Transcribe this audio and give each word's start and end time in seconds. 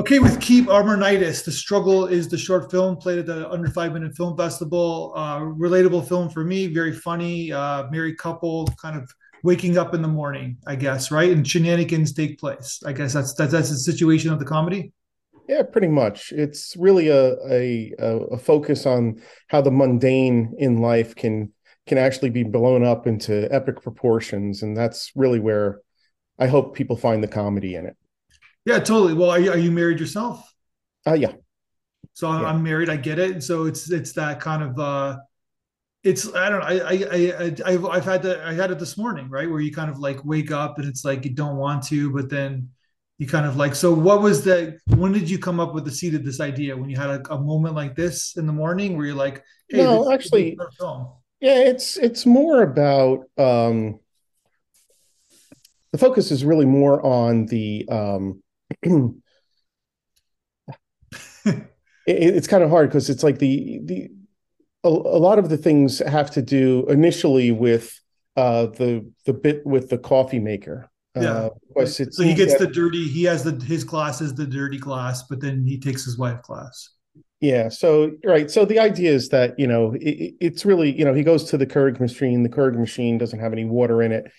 Okay, 0.00 0.18
with 0.18 0.40
Keep 0.40 0.68
Armornitis, 0.68 1.44
The 1.44 1.52
Struggle 1.52 2.06
is 2.06 2.26
the 2.26 2.38
short 2.38 2.70
film 2.70 2.96
played 2.96 3.18
at 3.18 3.26
the 3.26 3.46
Under 3.50 3.68
Five 3.68 3.92
Minute 3.92 4.16
Film 4.16 4.34
Festival. 4.34 5.12
Uh, 5.14 5.40
relatable 5.40 6.08
film 6.08 6.30
for 6.30 6.42
me, 6.42 6.68
very 6.68 6.94
funny, 6.94 7.52
uh, 7.52 7.86
married 7.90 8.16
couple, 8.16 8.66
kind 8.80 8.96
of 8.96 9.12
waking 9.44 9.76
up 9.76 9.92
in 9.92 10.00
the 10.00 10.08
morning, 10.08 10.56
I 10.66 10.76
guess, 10.76 11.10
right? 11.10 11.30
And 11.30 11.46
shenanigans 11.46 12.14
take 12.14 12.38
place. 12.38 12.80
I 12.86 12.94
guess 12.94 13.12
that's 13.12 13.34
that's, 13.34 13.52
that's 13.52 13.68
the 13.68 13.76
situation 13.76 14.32
of 14.32 14.38
the 14.38 14.46
comedy. 14.46 14.90
Yeah, 15.46 15.64
pretty 15.64 15.88
much. 15.88 16.32
It's 16.32 16.74
really 16.78 17.08
a, 17.08 17.34
a 17.46 17.92
a 17.98 18.38
focus 18.38 18.86
on 18.86 19.20
how 19.48 19.60
the 19.60 19.70
mundane 19.70 20.54
in 20.56 20.78
life 20.78 21.14
can 21.14 21.52
can 21.86 21.98
actually 21.98 22.30
be 22.30 22.42
blown 22.42 22.86
up 22.86 23.06
into 23.06 23.52
epic 23.52 23.82
proportions, 23.82 24.62
and 24.62 24.74
that's 24.74 25.12
really 25.14 25.40
where 25.40 25.82
I 26.38 26.46
hope 26.46 26.74
people 26.74 26.96
find 26.96 27.22
the 27.22 27.28
comedy 27.28 27.74
in 27.74 27.84
it. 27.84 27.98
Yeah, 28.64 28.78
totally. 28.78 29.14
Well, 29.14 29.30
are 29.30 29.40
you, 29.40 29.50
are 29.50 29.58
you 29.58 29.70
married 29.70 30.00
yourself? 30.00 30.52
Uh, 31.06 31.14
yeah. 31.14 31.32
So 32.14 32.28
I'm, 32.28 32.42
yeah. 32.42 32.48
I'm 32.48 32.62
married. 32.62 32.90
I 32.90 32.96
get 32.96 33.18
it. 33.18 33.42
So 33.42 33.66
it's 33.66 33.90
it's 33.90 34.12
that 34.12 34.40
kind 34.40 34.62
of 34.62 34.78
uh, 34.78 35.18
it's 36.02 36.32
I 36.34 36.50
don't 36.50 36.60
know. 36.60 36.66
I 36.66 36.74
I 36.74 37.44
I 37.44 37.72
I've, 37.72 37.84
I've 37.86 38.04
had 38.04 38.22
that. 38.24 38.40
I 38.40 38.52
had 38.52 38.70
it 38.70 38.78
this 38.78 38.98
morning, 38.98 39.28
right, 39.28 39.48
where 39.50 39.60
you 39.60 39.72
kind 39.72 39.90
of 39.90 39.98
like 39.98 40.24
wake 40.24 40.50
up 40.50 40.78
and 40.78 40.86
it's 40.86 41.04
like 41.04 41.24
you 41.24 41.32
don't 41.32 41.56
want 41.56 41.82
to, 41.84 42.10
but 42.10 42.28
then 42.28 42.70
you 43.18 43.26
kind 43.26 43.46
of 43.46 43.56
like. 43.56 43.74
So 43.74 43.92
what 43.92 44.22
was 44.22 44.44
the? 44.44 44.78
When 44.86 45.12
did 45.12 45.28
you 45.30 45.38
come 45.38 45.60
up 45.60 45.74
with 45.74 45.84
the 45.84 45.90
seed 45.90 46.14
of 46.14 46.24
this 46.24 46.40
idea? 46.40 46.76
When 46.76 46.90
you 46.90 46.96
had 46.96 47.10
a, 47.10 47.34
a 47.34 47.40
moment 47.40 47.74
like 47.74 47.94
this 47.94 48.36
in 48.36 48.46
the 48.46 48.52
morning, 48.52 48.96
where 48.96 49.06
you're 49.06 49.14
like, 49.14 49.42
"Hey, 49.68 49.78
no, 49.78 50.12
actually, 50.12 50.58
yeah, 51.40 51.58
it's 51.58 51.96
it's 51.96 52.26
more 52.26 52.62
about 52.62 53.24
um, 53.38 54.00
the 55.92 55.98
focus 55.98 56.30
is 56.30 56.44
really 56.44 56.66
more 56.66 57.04
on 57.04 57.46
the 57.46 57.88
um, 57.88 58.42
it, 58.82 59.12
it's 62.06 62.46
kind 62.46 62.62
of 62.62 62.70
hard 62.70 62.88
because 62.88 63.10
it's 63.10 63.22
like 63.22 63.38
the 63.38 63.80
the 63.84 64.08
a, 64.84 64.88
a, 64.88 65.20
lot 65.20 65.38
of 65.38 65.48
the 65.48 65.56
things 65.56 65.98
have 65.98 66.30
to 66.32 66.42
do 66.42 66.86
initially 66.88 67.52
with 67.52 67.98
uh, 68.36 68.66
the 68.66 69.10
the 69.26 69.32
bit 69.32 69.64
with 69.66 69.90
the 69.90 69.98
coffee 69.98 70.38
maker. 70.38 70.90
Yeah. 71.16 71.48
Uh, 71.76 71.86
so 71.86 72.22
he 72.22 72.34
gets 72.34 72.52
that, 72.52 72.60
the 72.60 72.66
dirty. 72.68 73.08
He 73.08 73.24
has 73.24 73.42
the 73.42 73.52
his 73.64 73.84
class 73.84 74.20
is 74.20 74.34
the 74.34 74.46
dirty 74.46 74.78
class, 74.78 75.24
but 75.28 75.40
then 75.40 75.66
he 75.66 75.78
takes 75.78 76.04
his 76.04 76.16
wife 76.16 76.40
class. 76.42 76.90
Yeah. 77.40 77.68
So 77.68 78.12
right. 78.24 78.50
So 78.50 78.64
the 78.64 78.78
idea 78.78 79.10
is 79.10 79.28
that 79.30 79.58
you 79.58 79.66
know 79.66 79.94
it, 80.00 80.34
it's 80.40 80.64
really 80.64 80.96
you 80.96 81.04
know 81.04 81.14
he 81.14 81.24
goes 81.24 81.44
to 81.50 81.58
the 81.58 81.66
Keurig 81.66 82.00
machine. 82.00 82.42
The 82.42 82.48
Keurig 82.48 82.78
machine 82.78 83.18
doesn't 83.18 83.40
have 83.40 83.52
any 83.52 83.64
water 83.64 84.02
in 84.02 84.12
it. 84.12 84.30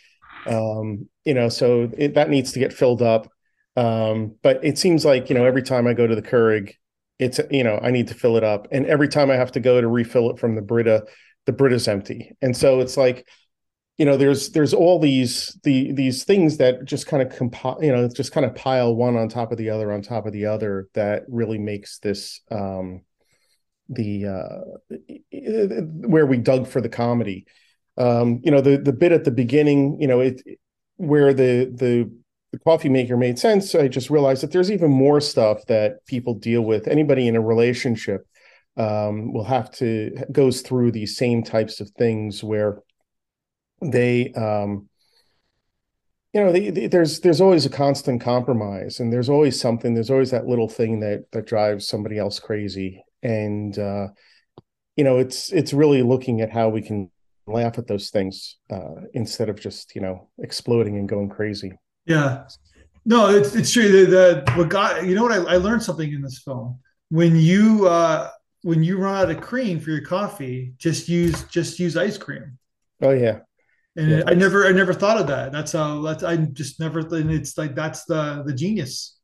Um, 0.45 1.09
you 1.25 1.33
know, 1.33 1.49
so 1.49 1.89
it, 1.97 2.15
that 2.15 2.29
needs 2.29 2.53
to 2.53 2.59
get 2.59 2.73
filled 2.73 3.01
up. 3.01 3.29
Um, 3.75 4.35
but 4.41 4.63
it 4.63 4.77
seems 4.77 5.05
like 5.05 5.29
you 5.29 5.35
know 5.35 5.45
every 5.45 5.63
time 5.63 5.87
I 5.87 5.93
go 5.93 6.07
to 6.07 6.15
the 6.15 6.21
Keurig, 6.21 6.73
it's 7.19 7.39
you 7.49 7.63
know 7.63 7.79
I 7.81 7.91
need 7.91 8.07
to 8.09 8.13
fill 8.13 8.37
it 8.37 8.43
up, 8.43 8.67
and 8.71 8.85
every 8.85 9.07
time 9.07 9.31
I 9.31 9.35
have 9.35 9.51
to 9.53 9.59
go 9.59 9.79
to 9.79 9.87
refill 9.87 10.29
it 10.31 10.39
from 10.39 10.55
the 10.55 10.61
Brita, 10.61 11.05
the 11.45 11.53
Brita's 11.53 11.87
empty, 11.87 12.35
and 12.41 12.55
so 12.55 12.79
it's 12.81 12.97
like 12.97 13.27
you 13.97 14.05
know 14.05 14.17
there's 14.17 14.49
there's 14.49 14.73
all 14.73 14.99
these 14.99 15.57
the 15.63 15.91
these 15.93 16.23
things 16.23 16.57
that 16.57 16.85
just 16.85 17.07
kind 17.07 17.21
of 17.21 17.35
compile 17.37 17.77
you 17.81 17.91
know 17.91 18.09
just 18.09 18.31
kind 18.31 18.45
of 18.45 18.55
pile 18.55 18.95
one 18.95 19.15
on 19.15 19.29
top 19.29 19.51
of 19.51 19.57
the 19.57 19.69
other 19.69 19.91
on 19.91 20.01
top 20.01 20.25
of 20.25 20.33
the 20.33 20.47
other 20.47 20.87
that 20.95 21.23
really 21.27 21.59
makes 21.59 21.99
this 21.99 22.41
um 22.49 23.01
the 23.89 24.25
uh 24.25 24.97
where 26.07 26.25
we 26.25 26.37
dug 26.37 26.67
for 26.67 26.81
the 26.81 26.89
comedy. 26.89 27.45
Um 27.97 28.39
you 28.43 28.51
know 28.51 28.61
the 28.61 28.77
the 28.77 28.93
bit 28.93 29.11
at 29.11 29.23
the 29.23 29.31
beginning 29.31 30.01
you 30.01 30.07
know 30.07 30.21
it 30.21 30.41
where 30.95 31.33
the 31.33 31.65
the 31.65 32.11
the 32.51 32.59
coffee 32.59 32.89
maker 32.89 33.15
made 33.15 33.39
sense, 33.39 33.73
I 33.75 33.87
just 33.87 34.09
realized 34.09 34.43
that 34.43 34.51
there's 34.51 34.71
even 34.71 34.91
more 34.91 35.21
stuff 35.21 35.65
that 35.67 36.05
people 36.05 36.33
deal 36.33 36.61
with. 36.61 36.87
Anybody 36.87 37.27
in 37.27 37.35
a 37.35 37.41
relationship 37.41 38.27
um, 38.77 39.33
will 39.33 39.45
have 39.45 39.71
to 39.71 40.11
goes 40.31 40.61
through 40.61 40.91
these 40.91 41.15
same 41.15 41.43
types 41.43 41.79
of 41.79 41.89
things 41.91 42.43
where 42.43 42.79
they, 43.81 44.31
um, 44.33 44.89
you 46.33 46.41
know, 46.41 46.51
they, 46.51 46.69
they, 46.69 46.87
there's 46.87 47.21
there's 47.21 47.41
always 47.41 47.65
a 47.65 47.69
constant 47.69 48.21
compromise, 48.21 48.99
and 48.99 49.11
there's 49.11 49.29
always 49.29 49.59
something. 49.59 49.93
There's 49.93 50.11
always 50.11 50.31
that 50.31 50.47
little 50.47 50.69
thing 50.69 50.99
that 51.01 51.25
that 51.31 51.47
drives 51.47 51.87
somebody 51.87 52.17
else 52.17 52.39
crazy, 52.39 53.03
and 53.23 53.77
uh, 53.79 54.07
you 54.97 55.03
know, 55.05 55.17
it's 55.17 55.51
it's 55.53 55.73
really 55.73 56.03
looking 56.03 56.41
at 56.41 56.51
how 56.51 56.69
we 56.69 56.81
can 56.81 57.11
laugh 57.47 57.77
at 57.77 57.87
those 57.87 58.09
things 58.09 58.57
uh, 58.69 59.01
instead 59.13 59.49
of 59.49 59.59
just 59.59 59.95
you 59.95 60.01
know 60.01 60.29
exploding 60.37 60.97
and 60.97 61.09
going 61.09 61.29
crazy. 61.29 61.73
Yeah. 62.05 62.45
No, 63.05 63.29
it's 63.29 63.55
it's 63.55 63.71
true. 63.71 64.05
The, 64.05 64.11
the 64.45 64.53
what 64.55 64.69
got 64.69 65.05
you 65.05 65.15
know 65.15 65.23
what 65.23 65.31
I, 65.31 65.53
I 65.53 65.57
learned 65.57 65.83
something 65.83 66.11
in 66.11 66.21
this 66.21 66.39
film. 66.39 66.79
When 67.09 67.35
you 67.35 67.87
uh 67.87 68.29
when 68.63 68.83
you 68.83 68.97
run 68.97 69.15
out 69.15 69.31
of 69.31 69.41
cream 69.41 69.79
for 69.79 69.89
your 69.89 70.01
coffee, 70.01 70.73
just 70.77 71.09
use 71.09 71.43
just 71.45 71.79
use 71.79 71.97
ice 71.97 72.17
cream. 72.17 72.57
Oh 73.01 73.11
yeah. 73.11 73.39
And 73.95 74.09
yeah. 74.09 74.23
I 74.27 74.33
never 74.33 74.67
I 74.67 74.71
never 74.71 74.93
thought 74.93 75.19
of 75.19 75.27
that. 75.27 75.51
That's 75.51 75.71
how 75.71 76.01
that's 76.01 76.23
I 76.23 76.37
just 76.37 76.79
never 76.79 76.99
and 76.99 77.31
it's 77.31 77.57
like 77.57 77.75
that's 77.75 78.05
the 78.05 78.43
the 78.45 78.53
genius. 78.53 79.17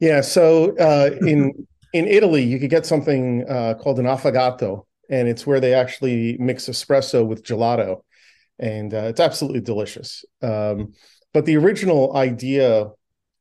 Yeah. 0.00 0.20
So 0.20 0.76
uh 0.76 1.10
in 1.20 1.66
in 1.92 2.08
Italy 2.08 2.42
you 2.42 2.58
could 2.58 2.70
get 2.70 2.84
something 2.84 3.48
uh 3.48 3.74
called 3.74 4.00
an 4.00 4.06
affogato, 4.06 4.86
and 5.08 5.28
it's 5.28 5.46
where 5.46 5.60
they 5.60 5.72
actually 5.72 6.36
mix 6.38 6.68
espresso 6.68 7.24
with 7.24 7.44
gelato. 7.44 8.02
And 8.56 8.94
uh, 8.94 9.06
it's 9.08 9.18
absolutely 9.18 9.62
delicious. 9.62 10.24
Um, 10.40 10.92
but 11.34 11.44
the 11.44 11.56
original 11.58 12.16
idea 12.16 12.90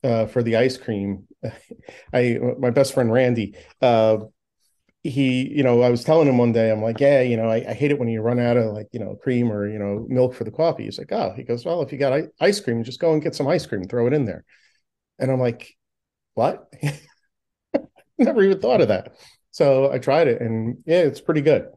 uh, 0.03 0.25
for 0.25 0.43
the 0.43 0.57
ice 0.57 0.75
cream, 0.75 1.27
I 2.13 2.39
my 2.59 2.71
best 2.71 2.93
friend 2.93 3.09
Randy, 3.09 3.55
uh, 3.81 4.17
he, 5.03 5.47
you 5.49 5.63
know, 5.63 5.81
I 5.81 5.89
was 5.89 6.03
telling 6.03 6.27
him 6.27 6.37
one 6.37 6.53
day, 6.53 6.71
I'm 6.71 6.81
like, 6.81 6.99
yeah, 6.99 7.21
you 7.21 7.37
know, 7.37 7.49
I, 7.49 7.57
I, 7.69 7.73
hate 7.73 7.91
it 7.91 7.99
when 7.99 8.07
you 8.07 8.21
run 8.21 8.39
out 8.39 8.55
of 8.55 8.73
like, 8.73 8.87
you 8.93 9.01
know, 9.01 9.15
cream 9.15 9.51
or 9.51 9.67
you 9.67 9.77
know, 9.77 10.05
milk 10.09 10.33
for 10.33 10.45
the 10.45 10.51
coffee. 10.51 10.85
He's 10.85 10.97
like, 10.97 11.11
oh, 11.11 11.33
he 11.35 11.43
goes, 11.43 11.65
well, 11.65 11.81
if 11.81 11.91
you 11.91 11.97
got 11.97 12.19
ice 12.39 12.59
cream, 12.59 12.83
just 12.83 13.01
go 13.01 13.13
and 13.13 13.21
get 13.21 13.35
some 13.35 13.47
ice 13.47 13.65
cream, 13.65 13.83
throw 13.83 14.07
it 14.07 14.13
in 14.13 14.25
there. 14.25 14.45
And 15.19 15.29
I'm 15.29 15.39
like, 15.39 15.75
what? 16.33 16.71
Never 18.17 18.43
even 18.43 18.59
thought 18.59 18.81
of 18.81 18.87
that. 18.87 19.15
So 19.51 19.91
I 19.91 19.99
tried 19.99 20.27
it, 20.27 20.41
and 20.41 20.77
yeah, 20.85 21.01
it's 21.01 21.21
pretty 21.21 21.41
good. 21.41 21.67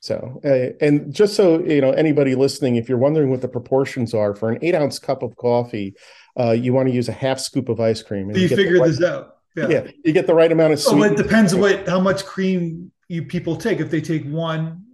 So, 0.00 0.40
uh, 0.44 0.74
and 0.84 1.12
just 1.12 1.34
so 1.34 1.60
you 1.60 1.82
know, 1.82 1.90
anybody 1.92 2.34
listening, 2.34 2.76
if 2.76 2.88
you're 2.88 2.98
wondering 2.98 3.30
what 3.30 3.42
the 3.42 3.48
proportions 3.48 4.14
are 4.14 4.34
for 4.34 4.50
an 4.50 4.58
eight 4.62 4.74
ounce 4.74 4.98
cup 4.98 5.22
of 5.22 5.36
coffee, 5.36 5.94
uh, 6.38 6.52
you 6.52 6.72
want 6.72 6.88
to 6.88 6.94
use 6.94 7.08
a 7.08 7.12
half 7.12 7.38
scoop 7.38 7.68
of 7.68 7.80
ice 7.80 8.02
cream. 8.02 8.30
You, 8.30 8.42
you 8.42 8.48
figure 8.48 8.80
right, 8.80 8.88
this 8.88 9.02
out. 9.02 9.36
Yeah. 9.54 9.68
yeah. 9.68 9.90
you 10.02 10.12
get 10.12 10.26
the 10.26 10.34
right 10.34 10.50
amount 10.50 10.72
of. 10.72 10.80
So 10.80 11.02
it 11.02 11.16
depends 11.16 11.54
what 11.54 11.86
how 11.86 12.00
much 12.00 12.24
cream 12.24 12.90
you 13.08 13.24
people 13.24 13.56
take. 13.56 13.80
If 13.80 13.90
they 13.90 14.00
take 14.00 14.24
one, 14.24 14.84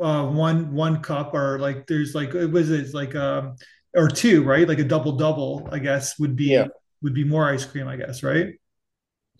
uh, 0.00 0.28
one 0.28 0.72
one 0.72 1.02
cup, 1.02 1.34
or 1.34 1.58
like 1.58 1.86
there's 1.86 2.14
like 2.14 2.34
it 2.34 2.50
was 2.50 2.70
it 2.70 2.94
like 2.94 3.14
um 3.14 3.56
or 3.94 4.08
two, 4.08 4.44
right? 4.44 4.66
Like 4.66 4.78
a 4.78 4.84
double 4.84 5.12
double, 5.12 5.68
I 5.72 5.78
guess 5.78 6.18
would 6.18 6.36
be 6.36 6.46
yeah. 6.46 6.68
would 7.02 7.14
be 7.14 7.24
more 7.24 7.48
ice 7.48 7.66
cream, 7.66 7.86
I 7.86 7.96
guess, 7.96 8.22
right? 8.22 8.54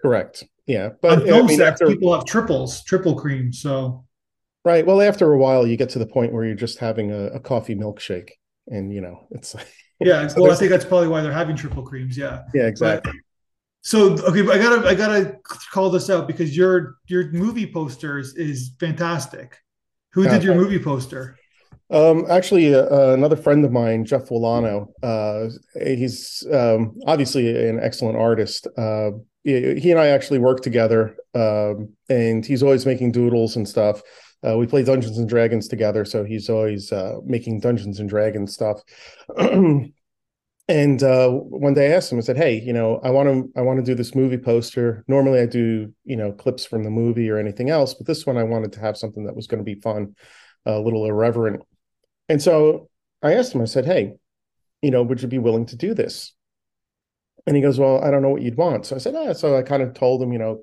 Correct. 0.03 0.45
Yeah, 0.67 0.91
but 1.01 1.21
on 1.21 1.27
film 1.27 1.45
I 1.45 1.49
mean, 1.49 1.59
sets, 1.59 1.81
after... 1.81 1.95
people 1.95 2.15
have 2.15 2.27
triples, 2.27 2.85
triple 2.85 3.15
cream. 3.15 3.53
So 3.53 4.05
Right. 4.65 4.87
Well, 4.87 5.01
after 5.01 5.31
a 5.33 5.39
while, 5.39 5.67
you 5.67 5.77
get 5.77 5.91
to 5.91 5.99
the 5.99 6.07
point 6.07 6.33
where 6.33 6.45
you're 6.45 6.55
just 6.55 6.79
having 6.79 7.13
a, 7.13 7.27
a 7.27 7.41
coffee 7.41 7.75
milkshake, 7.75 8.31
and 8.67 8.93
you 8.93 9.01
know 9.01 9.27
it's 9.31 9.55
yeah. 10.01 10.27
so 10.27 10.43
well, 10.43 10.53
I 10.53 10.55
think 10.57 10.71
that's 10.71 10.85
probably 10.85 11.09
why 11.09 11.21
they're 11.21 11.33
having 11.33 11.57
triple 11.57 11.83
creams. 11.83 12.17
Yeah. 12.17 12.43
Yeah. 12.55 12.67
Exactly. 12.67 13.13
But, 13.13 13.21
so 13.83 14.13
okay, 14.13 14.41
I 14.41 14.59
gotta 14.59 14.89
I 14.89 14.95
gotta 14.95 15.37
call 15.71 15.91
this 15.91 16.09
out 16.09 16.27
because 16.27 16.57
your 16.57 16.97
your 17.07 17.31
movie 17.33 17.71
posters 17.71 18.35
is 18.35 18.75
fantastic. 18.81 19.59
Who 20.15 20.27
did 20.27 20.43
your 20.43 20.55
movie 20.55 20.79
poster? 20.79 21.37
Um, 21.91 22.25
actually, 22.31 22.75
uh, 22.75 22.87
uh, 22.91 23.13
another 23.13 23.37
friend 23.37 23.65
of 23.65 23.73
mine, 23.73 24.05
Jeff 24.05 24.29
Volano. 24.29 24.89
Uh, 25.03 25.51
he's 25.75 26.47
um, 26.51 26.99
obviously 27.07 27.69
an 27.69 27.79
excellent 27.79 28.17
artist. 28.17 28.67
Uh, 28.79 29.11
he, 29.43 29.79
he, 29.79 29.91
and 29.91 30.01
I 30.01 30.09
actually 30.09 30.39
work 30.39 30.63
together, 30.63 31.17
um, 31.35 31.91
and 32.09 32.47
he's 32.47 32.63
always 32.63 32.87
making 32.87 33.13
doodles 33.13 33.57
and 33.57 33.69
stuff. 33.69 34.01
Uh, 34.47 34.59
we 34.59 34.67
play 34.67 34.83
Dungeons 34.83 35.19
and 35.19 35.29
Dragons 35.29 35.69
together, 35.69 36.05
so 36.05 36.25
he's 36.25 36.51
always 36.51 36.93
uh, 36.93 37.17
making 37.25 37.61
Dungeons 37.61 37.99
and 37.99 38.09
Dragons 38.09 38.53
stuff. 38.53 38.83
and 39.39 41.03
uh, 41.03 41.29
one 41.31 41.75
day 41.75 41.93
I 41.93 41.97
asked 41.97 42.13
him, 42.13 42.19
I 42.19 42.23
said, 42.23 42.37
"Hey, 42.37 42.61
you 42.61 42.73
know, 42.73 43.01
I 43.03 43.11
want 43.11 43.29
to 43.29 43.59
I 43.59 43.63
want 43.63 43.79
to 43.79 43.85
do 43.85 43.95
this 43.95 44.15
movie 44.15 44.39
poster. 44.39 45.05
Normally, 45.09 45.41
I 45.41 45.47
do 45.47 45.93
you 46.05 46.17
know 46.17 46.33
clips 46.33 46.65
from 46.65 46.85
the 46.85 46.91
movie 46.91 47.31
or 47.31 47.39
anything 47.39 47.71
else, 47.71 47.95
but 47.95 48.07
this 48.07 48.27
one 48.27 48.37
I 48.37 48.43
wanted 48.43 48.73
to 48.73 48.81
have 48.81 48.97
something 48.99 49.25
that 49.25 49.37
was 49.37 49.47
going 49.47 49.65
to 49.65 49.65
be 49.65 49.81
fun, 49.81 50.15
a 50.67 50.79
little 50.79 51.07
irreverent." 51.07 51.63
And 52.29 52.43
so 52.43 52.91
I 53.23 53.35
asked 53.35 53.55
him, 53.55 53.63
I 53.63 53.67
said, 53.67 53.87
"Hey, 53.87 54.15
you 54.83 54.91
know, 54.91 55.03
would 55.03 55.23
you 55.23 55.29
be 55.29 55.39
willing 55.39 55.67
to 55.67 55.77
do 55.77 55.95
this?" 55.95 56.35
And 57.47 57.57
he 57.57 57.63
goes, 57.63 57.79
"Well, 57.79 58.03
I 58.05 58.11
don't 58.11 58.23
know 58.23 58.31
what 58.31 58.43
you'd 58.43 58.59
want." 58.59 58.85
So 58.85 58.97
I 58.97 58.99
said, 58.99 59.15
"Ah." 59.17 59.33
So 59.33 59.57
I 59.57 59.63
kind 59.63 59.83
of 59.83 59.95
told 59.95 60.23
him, 60.23 60.33
you 60.33 60.39
know, 60.39 60.63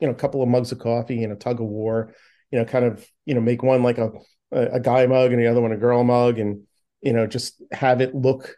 you 0.00 0.06
know, 0.06 0.14
a 0.14 0.16
couple 0.16 0.42
of 0.42 0.48
mugs 0.48 0.72
of 0.72 0.78
coffee 0.78 1.24
and 1.24 1.32
a 1.32 1.36
tug 1.36 1.60
of 1.60 1.66
war 1.66 2.14
you 2.50 2.58
know, 2.58 2.64
kind 2.64 2.84
of, 2.84 3.06
you 3.26 3.34
know, 3.34 3.40
make 3.40 3.62
one 3.62 3.82
like 3.82 3.98
a, 3.98 4.10
a 4.52 4.80
guy 4.80 5.06
mug 5.06 5.32
and 5.32 5.40
the 5.40 5.46
other 5.46 5.60
one 5.60 5.72
a 5.72 5.76
girl 5.76 6.04
mug 6.04 6.38
and, 6.38 6.62
you 7.02 7.12
know, 7.12 7.26
just 7.26 7.62
have 7.72 8.00
it 8.00 8.14
look 8.14 8.56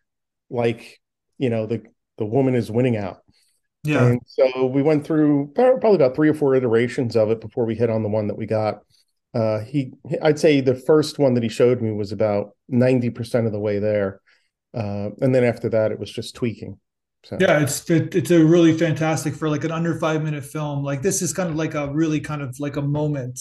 like, 0.49 1.01
you 1.39 1.51
know, 1.51 1.67
the, 1.67 1.83
the 2.19 2.25
woman 2.25 2.55
is 2.55 2.71
winning 2.71 2.97
out. 2.97 3.19
Yeah. 3.83 4.07
And 4.07 4.21
so 4.27 4.67
we 4.67 4.83
went 4.83 5.07
through 5.07 5.53
probably 5.55 5.95
about 5.95 6.15
three 6.15 6.29
or 6.29 6.35
four 6.35 6.55
iterations 6.55 7.17
of 7.17 7.31
it 7.31 7.41
before 7.41 7.65
we 7.65 7.75
hit 7.75 7.91
on 7.91 8.03
the 8.03 8.09
one 8.09 8.27
that 8.29 8.37
we 8.37 8.47
got. 8.47 8.81
Uh, 9.33 9.61
he, 9.61 9.93
I'd 10.23 10.39
say 10.39 10.61
the 10.61 10.75
first 10.75 11.19
one 11.19 11.35
that 11.35 11.43
he 11.43 11.49
showed 11.49 11.81
me 11.81 11.93
was 11.93 12.13
about 12.13 12.51
90% 12.73 13.47
of 13.47 13.53
the 13.53 13.61
way 13.61 13.79
there. 13.79 14.21
Uh, 14.75 15.11
and 15.21 15.35
then 15.35 15.45
after 15.45 15.69
that, 15.71 15.93
it 15.93 15.99
was 15.99 16.11
just 16.11 16.35
tweaking. 16.35 16.79
So. 17.25 17.37
Yeah, 17.39 17.61
it's 17.61 17.89
it, 17.91 18.15
it's 18.15 18.31
a 18.31 18.43
really 18.43 18.77
fantastic 18.77 19.35
for 19.35 19.51
like 19.51 19.65
an 19.65 19.71
under 19.71 19.99
five 19.99 20.23
minute 20.23 20.45
film. 20.45 20.83
Like 20.83 21.03
this 21.03 21.21
is 21.21 21.35
kind 21.35 21.51
of 21.51 21.57
like 21.57 21.75
a 21.75 21.93
really 21.93 22.21
kind 22.21 22.41
of 22.41 22.59
like 22.59 22.77
a 22.77 22.83
moment. 22.83 23.41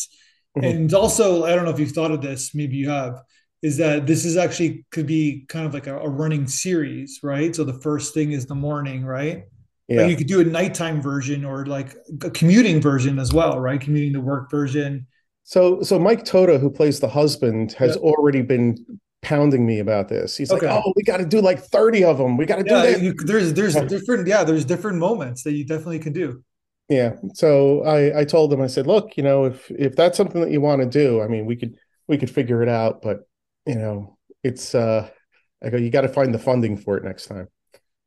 Mm-hmm. 0.62 0.66
And 0.78 0.94
also, 0.94 1.46
I 1.46 1.56
don't 1.56 1.66
know 1.66 1.72
if 1.72 1.80
you've 1.80 1.92
thought 1.92 2.12
of 2.12 2.22
this, 2.22 2.54
maybe 2.54 2.78
you 2.78 2.90
have, 2.90 3.22
is 3.62 3.78
that 3.78 4.08
this 4.08 4.26
is 4.26 4.38
actually 4.38 4.86
could 4.92 5.08
be 5.08 5.46
kind 5.50 5.66
of 5.66 5.74
like 5.74 5.88
a, 5.88 5.98
a 6.00 6.10
running 6.10 6.48
series, 6.48 7.20
right? 7.24 7.56
So 7.56 7.64
the 7.64 7.80
first 7.82 8.14
thing 8.14 8.32
is 8.32 8.46
the 8.46 8.56
morning, 8.56 9.06
right? 9.06 9.46
Yeah. 9.88 10.02
Like 10.02 10.12
you 10.12 10.18
could 10.18 10.28
do 10.28 10.40
a 10.40 10.44
nighttime 10.44 11.02
version 11.02 11.44
or 11.44 11.66
like 11.66 11.96
a 12.24 12.30
commuting 12.30 12.80
version 12.80 13.18
as 13.18 13.34
well, 13.34 13.60
right? 13.60 13.82
Commuting 13.82 14.14
the 14.14 14.22
work 14.22 14.50
version. 14.52 15.08
So 15.44 15.82
so 15.82 15.98
Mike 15.98 16.24
Toda, 16.26 16.60
who 16.60 16.70
plays 16.70 17.00
the 17.00 17.10
husband, 17.10 17.74
has 17.74 17.96
yeah. 17.96 18.02
already 18.02 18.44
been 18.44 18.78
pounding 19.24 19.66
me 19.66 19.80
about 19.80 20.08
this. 20.08 20.38
He's 20.38 20.52
okay. 20.52 20.68
like, 20.68 20.84
"Oh, 20.86 20.94
we 20.96 21.02
got 21.02 21.18
to 21.18 21.26
do 21.26 21.42
like 21.42 21.60
thirty 21.60 22.04
of 22.04 22.20
them. 22.20 22.38
We 22.38 22.46
got 22.46 22.58
to 22.58 22.64
do 22.64 22.70
that." 22.70 23.02
You, 23.02 23.14
there's 23.14 23.54
there's 23.54 23.76
different 23.88 24.28
yeah. 24.28 24.44
There's 24.44 24.64
different 24.64 25.00
moments 25.00 25.42
that 25.44 25.54
you 25.54 25.66
definitely 25.66 26.00
can 26.00 26.14
do. 26.14 26.44
Yeah. 26.90 27.14
So 27.36 27.84
I 27.84 28.22
I 28.22 28.26
told 28.26 28.52
him 28.52 28.62
I 28.62 28.68
said, 28.68 28.88
"Look, 28.88 29.16
you 29.16 29.24
know, 29.24 29.46
if 29.46 29.70
if 29.72 29.96
that's 29.96 30.18
something 30.18 30.42
that 30.42 30.52
you 30.52 30.60
want 30.60 30.82
to 30.82 30.88
do, 30.88 31.22
I 31.22 31.28
mean, 31.28 31.46
we 31.46 31.56
could 31.56 31.76
we 32.08 32.18
could 32.18 32.30
figure 32.30 32.64
it 32.64 32.70
out, 32.70 33.02
but 33.02 33.28
you 33.66 33.76
know, 33.76 34.18
it's 34.44 34.74
uh, 34.74 35.10
I 35.64 35.70
go, 35.70 35.78
you 35.78 35.92
got 35.92 36.02
to 36.02 36.10
find 36.10 36.34
the 36.34 36.40
funding 36.40 36.78
for 36.78 36.98
it 36.98 37.04
next 37.04 37.28
time." 37.28 37.48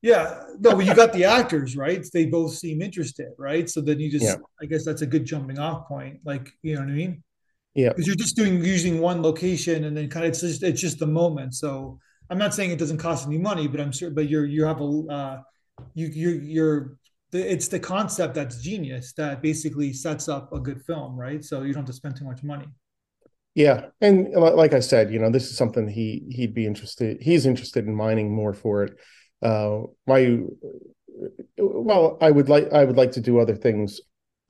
Yeah, 0.02 0.42
no, 0.58 0.74
but 0.74 0.84
you 0.84 0.96
got 0.96 1.12
the 1.12 1.24
actors, 1.24 1.76
right? 1.76 2.04
They 2.12 2.26
both 2.26 2.54
seem 2.54 2.82
interested, 2.82 3.28
right? 3.38 3.70
So 3.70 3.80
then 3.80 4.00
you 4.00 4.10
just, 4.10 4.24
yeah. 4.24 4.34
I 4.60 4.66
guess 4.66 4.84
that's 4.84 5.02
a 5.02 5.06
good 5.06 5.24
jumping 5.24 5.60
off 5.60 5.86
point. 5.86 6.18
Like, 6.24 6.50
you 6.62 6.74
know 6.74 6.80
what 6.80 6.88
I 6.88 6.92
mean? 6.92 7.22
Yeah, 7.74 7.90
because 7.90 8.08
you're 8.08 8.16
just 8.16 8.34
doing 8.34 8.64
using 8.64 9.00
one 9.00 9.22
location 9.22 9.84
and 9.84 9.96
then 9.96 10.10
kind 10.10 10.26
of 10.26 10.30
it's 10.30 10.40
just 10.40 10.62
it's 10.64 10.80
just 10.80 10.98
the 10.98 11.06
moment. 11.06 11.54
So 11.54 12.00
I'm 12.28 12.36
not 12.36 12.52
saying 12.52 12.72
it 12.72 12.80
doesn't 12.80 12.98
cost 12.98 13.26
any 13.26 13.38
money, 13.38 13.68
but 13.68 13.80
I'm 13.80 13.92
sure, 13.92 14.10
but 14.10 14.28
you're 14.28 14.44
you 14.44 14.64
have 14.64 14.80
a 14.80 14.84
uh, 14.84 15.42
you 15.94 16.08
you 16.08 16.30
you're 16.30 16.98
it's 17.32 17.68
the 17.68 17.80
concept 17.80 18.34
that's 18.34 18.60
genius 18.60 19.12
that 19.14 19.42
basically 19.42 19.92
sets 19.92 20.28
up 20.28 20.52
a 20.52 20.60
good 20.60 20.82
film, 20.82 21.16
right? 21.16 21.44
So 21.44 21.62
you 21.62 21.72
don't 21.72 21.82
have 21.82 21.86
to 21.86 21.92
spend 21.92 22.16
too 22.16 22.24
much 22.24 22.42
money. 22.42 22.66
Yeah, 23.54 23.86
and 24.00 24.32
like 24.32 24.72
I 24.72 24.80
said, 24.80 25.12
you 25.12 25.18
know, 25.18 25.30
this 25.30 25.50
is 25.50 25.56
something 25.56 25.86
he 25.86 26.24
he'd 26.30 26.54
be 26.54 26.66
interested. 26.66 27.20
He's 27.20 27.44
interested 27.44 27.86
in 27.86 27.94
mining 27.94 28.34
more 28.34 28.54
for 28.54 28.84
it. 28.84 28.98
Uh, 29.42 29.82
my 30.06 30.38
well, 31.58 32.16
I 32.20 32.30
would 32.30 32.48
like 32.48 32.72
I 32.72 32.84
would 32.84 32.96
like 32.96 33.12
to 33.12 33.20
do 33.20 33.38
other 33.40 33.56
things. 33.56 34.00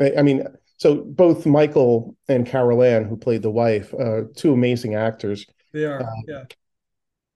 I, 0.00 0.12
I 0.18 0.22
mean, 0.22 0.46
so 0.76 0.96
both 0.96 1.46
Michael 1.46 2.16
and 2.28 2.46
Carol 2.46 2.82
Ann, 2.82 3.04
who 3.04 3.16
played 3.16 3.42
the 3.42 3.50
wife, 3.50 3.92
uh, 3.94 4.22
two 4.36 4.52
amazing 4.52 4.94
actors. 4.94 5.46
They 5.72 5.84
are, 5.84 6.02
uh, 6.02 6.06
yeah. 6.26 6.44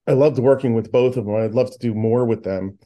I 0.06 0.12
loved 0.12 0.38
working 0.38 0.74
with 0.74 0.92
both 0.92 1.16
of 1.16 1.24
them. 1.24 1.34
I'd 1.34 1.54
love 1.54 1.70
to 1.72 1.78
do 1.78 1.94
more 1.94 2.24
with 2.24 2.44
them. 2.44 2.78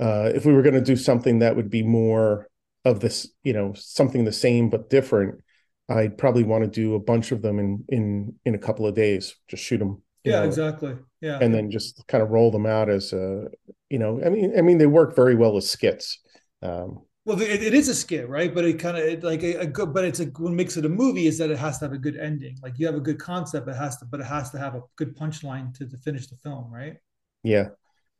Uh, 0.00 0.30
if 0.34 0.46
we 0.46 0.52
were 0.52 0.62
going 0.62 0.74
to 0.74 0.80
do 0.80 0.96
something 0.96 1.40
that 1.40 1.56
would 1.56 1.70
be 1.70 1.82
more 1.82 2.48
of 2.84 3.00
this, 3.00 3.28
you 3.42 3.52
know, 3.52 3.72
something 3.74 4.24
the 4.24 4.32
same 4.32 4.70
but 4.70 4.90
different, 4.90 5.42
I'd 5.88 6.18
probably 6.18 6.44
want 6.44 6.64
to 6.64 6.70
do 6.70 6.94
a 6.94 7.00
bunch 7.00 7.32
of 7.32 7.42
them 7.42 7.58
in 7.58 7.84
in 7.88 8.34
in 8.44 8.54
a 8.54 8.58
couple 8.58 8.86
of 8.86 8.94
days. 8.94 9.34
Just 9.48 9.64
shoot 9.64 9.78
them. 9.78 10.02
Yeah, 10.24 10.40
know, 10.40 10.46
exactly. 10.46 10.96
Yeah, 11.20 11.38
and 11.40 11.52
then 11.52 11.70
just 11.70 12.06
kind 12.06 12.22
of 12.22 12.30
roll 12.30 12.50
them 12.50 12.66
out 12.66 12.88
as 12.88 13.12
a, 13.12 13.46
you 13.88 13.98
know, 13.98 14.20
I 14.24 14.28
mean, 14.28 14.56
I 14.56 14.62
mean, 14.62 14.78
they 14.78 14.86
work 14.86 15.16
very 15.16 15.34
well 15.34 15.56
as 15.56 15.70
skits. 15.70 16.20
Um, 16.62 17.02
well, 17.24 17.40
it, 17.42 17.62
it 17.62 17.74
is 17.74 17.88
a 17.88 17.94
skit, 17.94 18.28
right? 18.28 18.54
But 18.54 18.64
it 18.64 18.78
kind 18.78 18.96
of 18.96 19.22
like 19.22 19.42
a, 19.42 19.60
a, 19.60 19.66
good, 19.66 19.92
but 19.92 20.04
it's 20.04 20.20
a 20.20 20.24
what 20.26 20.52
makes 20.52 20.76
it 20.76 20.86
a 20.86 20.88
movie 20.88 21.26
is 21.26 21.36
that 21.38 21.50
it 21.50 21.58
has 21.58 21.78
to 21.78 21.84
have 21.84 21.92
a 21.92 21.98
good 21.98 22.16
ending. 22.16 22.56
Like 22.62 22.78
you 22.78 22.86
have 22.86 22.94
a 22.94 23.00
good 23.00 23.18
concept, 23.18 23.68
it 23.68 23.76
has 23.76 23.98
to, 23.98 24.06
but 24.06 24.20
it 24.20 24.26
has 24.26 24.50
to 24.52 24.58
have 24.58 24.74
a 24.74 24.82
good 24.96 25.16
punchline 25.16 25.74
to, 25.74 25.86
to 25.86 25.98
finish 25.98 26.26
the 26.28 26.36
film, 26.36 26.72
right? 26.72 26.96
Yeah, 27.42 27.68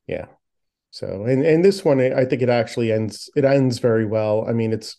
yeah. 0.06 0.26
So, 0.90 1.24
and 1.24 1.44
and 1.44 1.64
this 1.64 1.84
one, 1.84 2.00
I 2.00 2.24
think 2.24 2.42
it 2.42 2.48
actually 2.48 2.92
ends. 2.92 3.30
It 3.36 3.44
ends 3.44 3.78
very 3.78 4.06
well. 4.06 4.46
I 4.48 4.52
mean, 4.52 4.72
it's 4.72 4.96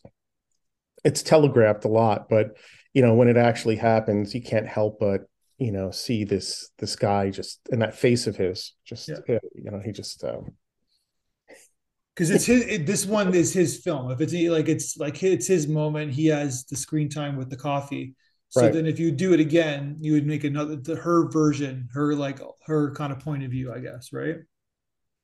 it's 1.03 1.23
telegraphed 1.23 1.85
a 1.85 1.89
lot, 1.89 2.29
but 2.29 2.57
you 2.93 3.01
know, 3.01 3.15
when 3.15 3.27
it 3.27 3.37
actually 3.37 3.75
happens, 3.77 4.35
you 4.35 4.41
can't 4.41 4.67
help 4.67 4.99
but 4.99 5.21
you 5.57 5.71
know 5.71 5.91
see 5.91 6.23
this 6.23 6.69
this 6.77 6.95
guy 6.95 7.31
just 7.31 7.59
in 7.71 7.79
that 7.79 7.95
face 7.95 8.27
of 8.27 8.35
his, 8.35 8.73
just 8.85 9.09
yeah. 9.09 9.17
you 9.27 9.71
know, 9.71 9.81
he 9.83 9.91
just. 9.91 10.23
Um, 10.23 10.55
because 12.15 12.31
it's 12.31 12.45
his 12.45 12.65
it, 12.65 12.85
this 12.85 13.05
one 13.05 13.33
is 13.33 13.53
his 13.53 13.77
film 13.77 14.11
if 14.11 14.19
it's 14.19 14.33
like 14.33 14.67
it's 14.67 14.97
like 14.97 15.23
it's 15.23 15.47
his 15.47 15.69
moment 15.69 16.11
he 16.11 16.25
has 16.25 16.65
the 16.65 16.75
screen 16.75 17.07
time 17.07 17.37
with 17.37 17.49
the 17.49 17.55
coffee 17.55 18.13
so 18.49 18.63
right. 18.63 18.73
then 18.73 18.85
if 18.85 18.99
you 18.99 19.09
do 19.09 19.31
it 19.33 19.39
again 19.39 19.95
you 20.01 20.11
would 20.11 20.27
make 20.27 20.43
another 20.43 20.75
the, 20.75 20.97
her 20.97 21.29
version 21.29 21.87
her 21.93 22.13
like 22.13 22.41
her 22.65 22.93
kind 22.93 23.13
of 23.13 23.19
point 23.19 23.41
of 23.41 23.51
view 23.51 23.71
i 23.71 23.79
guess 23.79 24.11
right 24.11 24.35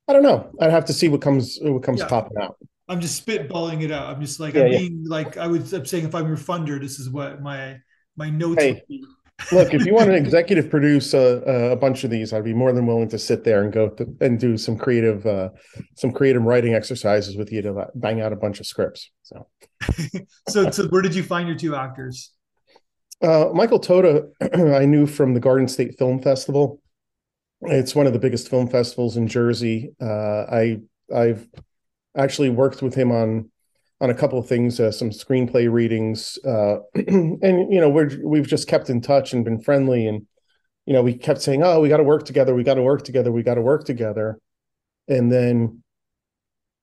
i 0.07 0.13
don't 0.13 0.23
know 0.23 0.51
i'd 0.61 0.71
have 0.71 0.85
to 0.85 0.93
see 0.93 1.07
what 1.07 1.21
comes 1.21 1.57
what 1.61 1.83
comes 1.83 1.99
yeah. 1.99 2.07
popping 2.07 2.37
out 2.41 2.57
i'm 2.87 3.01
just 3.01 3.25
spitballing 3.25 3.81
it 3.83 3.91
out 3.91 4.13
i'm 4.13 4.21
just 4.21 4.39
like 4.39 4.53
yeah, 4.53 4.63
i'm 4.63 4.71
yeah. 4.71 4.77
being 4.79 5.03
like 5.05 5.37
i 5.37 5.47
would 5.47 5.61
i'm 5.73 5.85
saying 5.85 6.05
if 6.05 6.15
i'm 6.15 6.27
your 6.27 6.37
funder 6.37 6.79
this 6.79 6.99
is 6.99 7.09
what 7.09 7.41
my 7.41 7.77
my 8.15 8.29
notes 8.29 8.61
hey, 8.61 8.73
would 8.73 8.87
be 8.87 9.03
Look, 9.51 9.73
if 9.73 9.85
you 9.85 9.93
want 9.93 10.07
to 10.07 10.15
executive 10.15 10.69
produce 10.69 11.13
a, 11.13 11.71
a, 11.71 11.75
bunch 11.75 12.03
of 12.03 12.09
these, 12.09 12.31
I'd 12.31 12.45
be 12.45 12.53
more 12.53 12.71
than 12.71 12.85
willing 12.85 13.09
to 13.09 13.19
sit 13.19 13.43
there 13.43 13.63
and 13.63 13.71
go 13.71 13.89
to, 13.89 14.07
and 14.21 14.39
do 14.39 14.57
some 14.57 14.77
creative, 14.77 15.25
uh, 15.25 15.49
some 15.97 16.11
creative 16.11 16.41
writing 16.43 16.73
exercises 16.73 17.35
with 17.35 17.51
you 17.51 17.61
to 17.63 17.87
bang 17.95 18.21
out 18.21 18.31
a 18.31 18.37
bunch 18.37 18.59
of 18.59 18.65
scripts. 18.65 19.11
So, 19.23 19.47
so, 20.49 20.71
so 20.71 20.87
where 20.87 21.01
did 21.01 21.13
you 21.13 21.23
find 21.23 21.47
your 21.47 21.57
two 21.57 21.75
actors? 21.75 22.31
Uh, 23.21 23.49
Michael 23.53 23.79
Toda, 23.79 24.27
I 24.75 24.85
knew 24.85 25.05
from 25.05 25.33
the 25.33 25.39
Garden 25.39 25.67
State 25.67 25.97
Film 25.97 26.21
Festival. 26.21 26.81
It's 27.67 27.95
one 27.95 28.07
of 28.07 28.13
the 28.13 28.19
biggest 28.19 28.49
film 28.49 28.67
festivals 28.67 29.17
in 29.17 29.27
Jersey. 29.27 29.93
Uh, 30.01 30.45
I 30.49 30.81
I've 31.13 31.47
actually 32.15 32.49
worked 32.49 32.81
with 32.81 32.95
him 32.95 33.11
on 33.11 33.51
on 34.01 34.09
a 34.09 34.13
couple 34.13 34.37
of 34.37 34.47
things, 34.47 34.79
uh, 34.79 34.91
some 34.91 35.09
screenplay 35.09 35.71
readings, 35.71 36.37
uh, 36.45 36.77
and 36.95 37.73
you 37.73 37.79
know 37.79 37.89
we're 37.89 38.11
we've 38.23 38.47
just 38.47 38.67
kept 38.67 38.89
in 38.89 39.01
touch 39.01 39.33
and 39.33 39.45
been 39.45 39.61
friendly, 39.61 40.07
and 40.07 40.25
you 40.85 40.93
know 40.93 41.01
we 41.01 41.13
kept 41.13 41.41
saying, 41.41 41.63
"Oh, 41.63 41.79
we 41.79 41.89
got 41.89 41.97
to 41.97 42.03
work 42.03 42.25
together, 42.25 42.53
we 42.53 42.63
got 42.63 42.75
to 42.75 42.83
work 42.83 43.03
together, 43.03 43.31
we 43.31 43.43
got 43.43 43.55
to 43.55 43.61
work 43.61 43.85
together," 43.85 44.39
and 45.07 45.31
then 45.31 45.83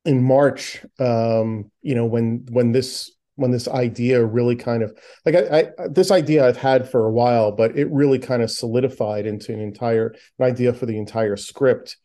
in 0.04 0.22
March, 0.22 0.84
um, 0.98 1.70
you 1.82 1.94
know 1.94 2.06
when 2.06 2.46
when 2.50 2.72
this 2.72 3.10
when 3.42 3.50
this 3.50 3.68
idea 3.68 4.24
really 4.24 4.56
kind 4.56 4.82
of 4.82 4.96
like 5.26 5.34
I, 5.34 5.72
I, 5.78 5.88
this 5.88 6.10
idea 6.10 6.46
I've 6.46 6.56
had 6.56 6.88
for 6.88 7.04
a 7.06 7.12
while, 7.12 7.52
but 7.52 7.76
it 7.76 7.90
really 7.90 8.18
kind 8.18 8.42
of 8.42 8.50
solidified 8.50 9.26
into 9.26 9.52
an 9.52 9.60
entire 9.60 10.14
an 10.38 10.46
idea 10.46 10.72
for 10.72 10.86
the 10.86 10.96
entire 10.96 11.36
script. 11.36 11.96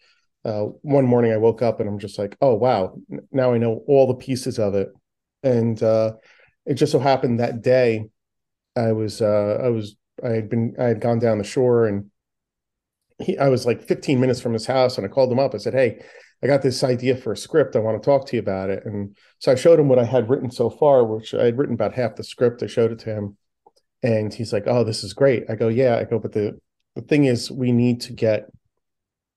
Uh, 0.44 0.64
one 0.82 1.06
morning 1.06 1.32
I 1.32 1.38
woke 1.38 1.62
up 1.62 1.80
and 1.80 1.88
I'm 1.88 2.00
just 2.00 2.20
like, 2.20 2.38
oh 2.42 2.56
wow, 2.56 2.98
now 3.32 3.54
I 3.54 3.58
know 3.58 3.84
all 3.88 4.08
the 4.08 4.16
pieces 4.16 4.60
of 4.60 4.76
it, 4.76 4.90
and 5.44 5.82
uh, 5.82 6.14
it 6.66 6.74
just 6.74 6.92
so 6.92 7.00
happened 7.00 7.40
that 7.40 7.62
day 7.62 8.10
I 8.76 8.92
was 8.92 9.22
uh, 9.22 9.60
I 9.64 9.70
was 9.70 9.96
I 10.24 10.30
had 10.30 10.50
been 10.50 10.76
I 10.80 10.86
had 10.86 11.02
gone 11.02 11.20
down 11.20 11.38
the 11.38 11.44
shore 11.44 11.88
and 11.88 12.12
he 13.20 13.38
I 13.38 13.50
was 13.50 13.66
like 13.66 13.84
15 13.84 14.20
minutes 14.20 14.40
from 14.40 14.54
his 14.54 14.66
house 14.66 14.98
and 14.98 15.06
I 15.06 15.10
called 15.10 15.32
him 15.32 15.40
up. 15.40 15.56
I 15.56 15.58
said, 15.58 15.74
hey, 15.74 16.04
I 16.44 16.48
got 16.48 16.62
this 16.62 16.84
idea 16.84 17.16
for 17.16 17.32
a 17.32 17.38
script. 17.38 17.76
I 17.76 17.80
want 17.80 18.02
to 18.02 18.06
talk 18.06 18.28
to 18.28 18.36
you 18.36 18.42
about 18.42 18.70
it. 18.70 18.86
And 18.86 19.18
so 19.40 19.52
I 19.52 19.56
showed 19.56 19.80
him 19.80 19.90
what 19.90 20.00
I 20.00 20.04
had 20.04 20.30
written 20.30 20.52
so 20.52 20.70
far, 20.70 21.04
which 21.04 21.34
I 21.34 21.46
had 21.46 21.58
written 21.58 21.74
about 21.74 21.94
half 21.94 22.16
the 22.16 22.24
script. 22.24 22.62
I 22.62 22.68
showed 22.68 22.92
it 22.92 23.00
to 23.00 23.14
him, 23.14 23.38
and 24.04 24.34
he's 24.34 24.54
like, 24.54 24.66
oh, 24.68 24.84
this 24.84 25.04
is 25.04 25.14
great. 25.14 25.46
I 25.50 25.56
go, 25.56 25.68
yeah. 25.68 25.98
I 25.98 26.04
go, 26.04 26.20
but 26.20 26.34
the 26.34 26.60
the 26.96 27.02
thing 27.02 27.26
is, 27.26 27.52
we 27.52 27.72
need 27.72 28.02
to 28.02 28.14
get 28.14 28.50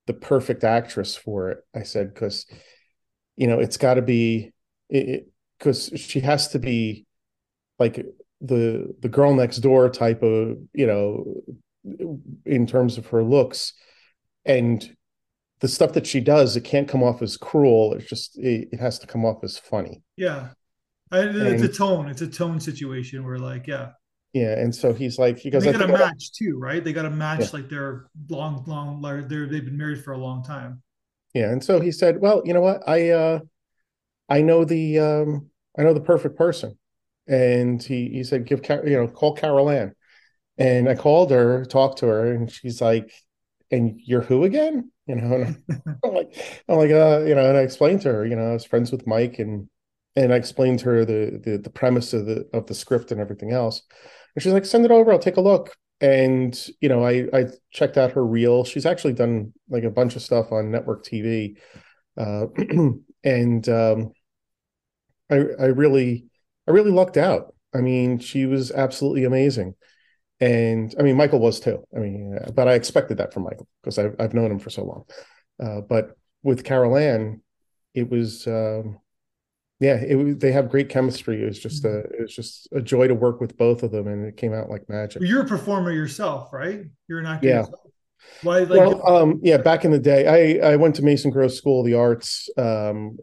the 0.07 0.15
perfect 0.15 0.65
actress 0.65 1.17
for 1.17 1.51
it. 1.51 1.59
I 1.75 1.83
said 1.83 2.13
because 2.13 2.47
you 3.37 3.47
know 3.47 3.59
it's 3.59 3.77
got 3.77 3.95
to 3.95 4.03
be 4.03 4.53
because 4.89 5.91
she 5.97 6.21
has 6.21 6.49
to 6.49 6.59
be 6.59 7.07
like 7.79 8.05
the 8.41 8.95
the 9.01 9.09
girl 9.09 9.35
next 9.35 9.59
door 9.59 9.89
type 9.89 10.23
of 10.23 10.59
you 10.73 10.87
know 10.87 11.43
in 12.45 12.67
terms 12.67 12.99
of 12.99 13.07
her 13.07 13.23
looks 13.23 13.73
and 14.45 14.97
the 15.61 15.69
stuff 15.69 15.93
that 15.93 16.07
she 16.07 16.21
does 16.21 16.57
it 16.57 16.65
can't 16.65 16.89
come 16.89 17.03
off 17.03 17.23
as 17.23 17.37
cruel 17.37 17.95
it's 17.95 18.09
just 18.09 18.39
it, 18.39 18.69
it 18.73 18.81
has 18.81 18.99
to 18.99 19.07
come 19.07 19.25
off 19.25 19.43
as 19.45 19.59
funny 19.59 20.03
yeah 20.17 20.49
I, 21.13 21.21
it's 21.21 21.63
and, 21.63 21.65
a 21.65 21.69
tone 21.69 22.09
it's 22.09 22.23
a 22.23 22.29
tone 22.29 22.61
situation 22.61 23.25
where 23.25 23.39
like 23.39 23.67
yeah 23.67 23.91
yeah, 24.33 24.59
and 24.59 24.73
so 24.75 24.93
he's 24.93 25.19
like, 25.19 25.39
he 25.39 25.51
goes, 25.51 25.65
they 25.65 25.73
got 25.73 25.83
a 25.83 25.89
match 25.89 26.33
too, 26.33 26.57
right? 26.57 26.83
They 26.83 26.93
got 26.93 27.05
a 27.05 27.11
match 27.11 27.41
yeah. 27.41 27.49
like 27.53 27.69
they're 27.69 28.07
long, 28.29 28.63
long, 28.67 29.01
they're 29.03 29.47
they've 29.47 29.65
been 29.65 29.77
married 29.77 30.05
for 30.05 30.13
a 30.13 30.19
long 30.19 30.45
time. 30.45 30.83
Yeah, 31.35 31.51
and 31.51 31.63
so 31.63 31.81
he 31.81 31.91
said, 31.91 32.21
well, 32.21 32.43
you 32.45 32.55
know 32.55 32.61
what, 32.61 32.89
I 32.89 33.11
uh, 33.11 33.41
I 34.29 34.43
know 34.43 34.65
the 34.65 35.01
um, 35.01 35.51
I 35.77 35.83
know 35.83 35.95
the 35.95 36.01
perfect 36.01 36.37
person, 36.37 36.79
and 37.27 37.83
he 37.83 38.09
he 38.09 38.23
said, 38.23 38.47
give 38.47 38.61
you 38.69 38.97
know, 38.97 39.09
call 39.09 39.35
Carol 39.35 39.69
Ann, 39.69 39.97
and 40.59 40.89
I 40.89 40.95
called 40.95 41.33
her, 41.33 41.65
talked 41.65 41.99
to 41.99 42.07
her, 42.07 42.33
and 42.33 42.51
she's 42.51 42.81
like, 42.81 43.13
and 43.73 44.01
you're 44.05 44.23
who 44.23 44.45
again? 44.45 44.93
You 45.11 45.17
know, 45.17 45.55
I'm 46.05 46.15
like, 46.15 46.63
I'm 46.69 46.77
like, 46.79 46.91
uh, 46.91 47.25
you 47.27 47.35
know, 47.35 47.49
and 47.49 47.57
I 47.57 47.63
explained 47.63 48.03
to 48.03 48.13
her, 48.13 48.25
you 48.27 48.37
know, 48.37 48.51
I 48.51 48.53
was 48.53 48.65
friends 48.65 48.93
with 48.93 49.07
Mike 49.07 49.39
and 49.39 49.69
and 50.17 50.33
I 50.33 50.37
explained 50.37 50.81
to 50.81 50.85
her 50.87 51.05
the, 51.05 51.41
the 51.43 51.59
the 51.59 51.71
premise 51.71 52.13
of 52.13 52.27
the 52.27 52.49
of 52.53 52.67
the 52.67 52.75
script 52.75 53.11
and 53.11 53.21
everything 53.21 53.53
else. 53.53 53.83
And 54.35 54.43
she's 54.43 54.53
like, 54.53 54.65
"Send 54.65 54.85
it 54.85 54.91
over. 54.93 55.13
I'll 55.13 55.19
take 55.19 55.37
a 55.37 55.41
look." 55.41 55.77
And 56.01 56.57
you 56.81 56.89
know, 56.89 57.05
I 57.05 57.27
I 57.33 57.47
checked 57.73 57.97
out 57.97 58.13
her 58.13 58.25
reel. 58.25 58.65
She's 58.65 58.87
actually 58.87 59.15
done 59.15 59.53
like 59.69 59.85
a 59.85 59.91
bunch 59.91 60.17
of 60.17 60.23
stuff 60.23 60.53
on 60.53 60.71
network 60.71 61.05
TV, 61.05 61.57
uh, 62.17 62.47
and 63.25 63.69
um, 63.69 64.13
I 65.31 65.37
I 65.59 65.67
really 65.67 66.27
I 66.69 66.73
really 66.73 66.91
lucked 66.91 67.17
out. 67.17 67.55
I 67.75 67.81
mean, 67.81 68.19
she 68.19 68.47
was 68.47 68.71
absolutely 68.73 69.25
amazing. 69.25 69.75
And 70.41 70.95
I 70.99 71.03
mean, 71.03 71.17
Michael 71.17 71.41
was 71.41 71.61
too. 71.61 71.85
I 71.95 71.99
mean, 71.99 72.39
but 72.55 72.67
I 72.67 72.75
expected 72.75 73.19
that 73.19 73.35
from 73.35 73.45
Michael 73.45 73.69
because 73.83 73.99
I've, 73.99 74.17
I've 74.19 74.35
known 74.35 74.51
him 74.51 74.59
for 74.59 74.71
so 74.71 74.85
long. 74.85 75.05
Uh, 75.63 75.81
but 75.83 76.17
with 76.43 76.65
Carol 76.65 76.97
Ann, 76.97 77.43
it 77.95 78.09
was 78.09 78.47
um, 78.47 78.99
yeah 79.81 79.95
it 79.95 80.39
they 80.39 80.53
have 80.53 80.71
great 80.71 80.89
chemistry 80.89 81.43
it 81.43 81.47
was 81.47 81.59
just 81.59 81.85
a 81.85 82.01
it 82.01 82.21
was 82.21 82.35
just 82.35 82.69
a 82.73 82.81
joy 82.81 83.09
to 83.09 83.15
work 83.15 83.41
with 83.41 83.57
both 83.57 83.83
of 83.83 83.91
them 83.91 84.07
and 84.07 84.27
it 84.27 84.37
came 84.37 84.53
out 84.53 84.71
like 84.71 84.89
magic 84.89 85.23
you're 85.23 85.43
a 85.43 85.47
performer 85.47 85.91
yourself 85.91 86.53
right 86.53 86.85
you're 87.09 87.19
an 87.19 87.27
actor 87.27 87.49
yeah 87.49 87.57
yourself. 87.61 87.81
why 88.43 88.59
like 88.61 88.79
well 88.79 89.09
um 89.09 89.41
yeah 89.43 89.57
back 89.57 89.85
in 89.85 89.91
the 89.91 89.99
day 89.99 90.61
i 90.61 90.73
i 90.73 90.77
went 90.77 90.95
to 90.95 91.03
mason 91.03 91.31
gross 91.31 91.57
school 91.57 91.81
of 91.81 91.87
the 91.87 91.95
arts 91.95 92.51
um 92.59 93.17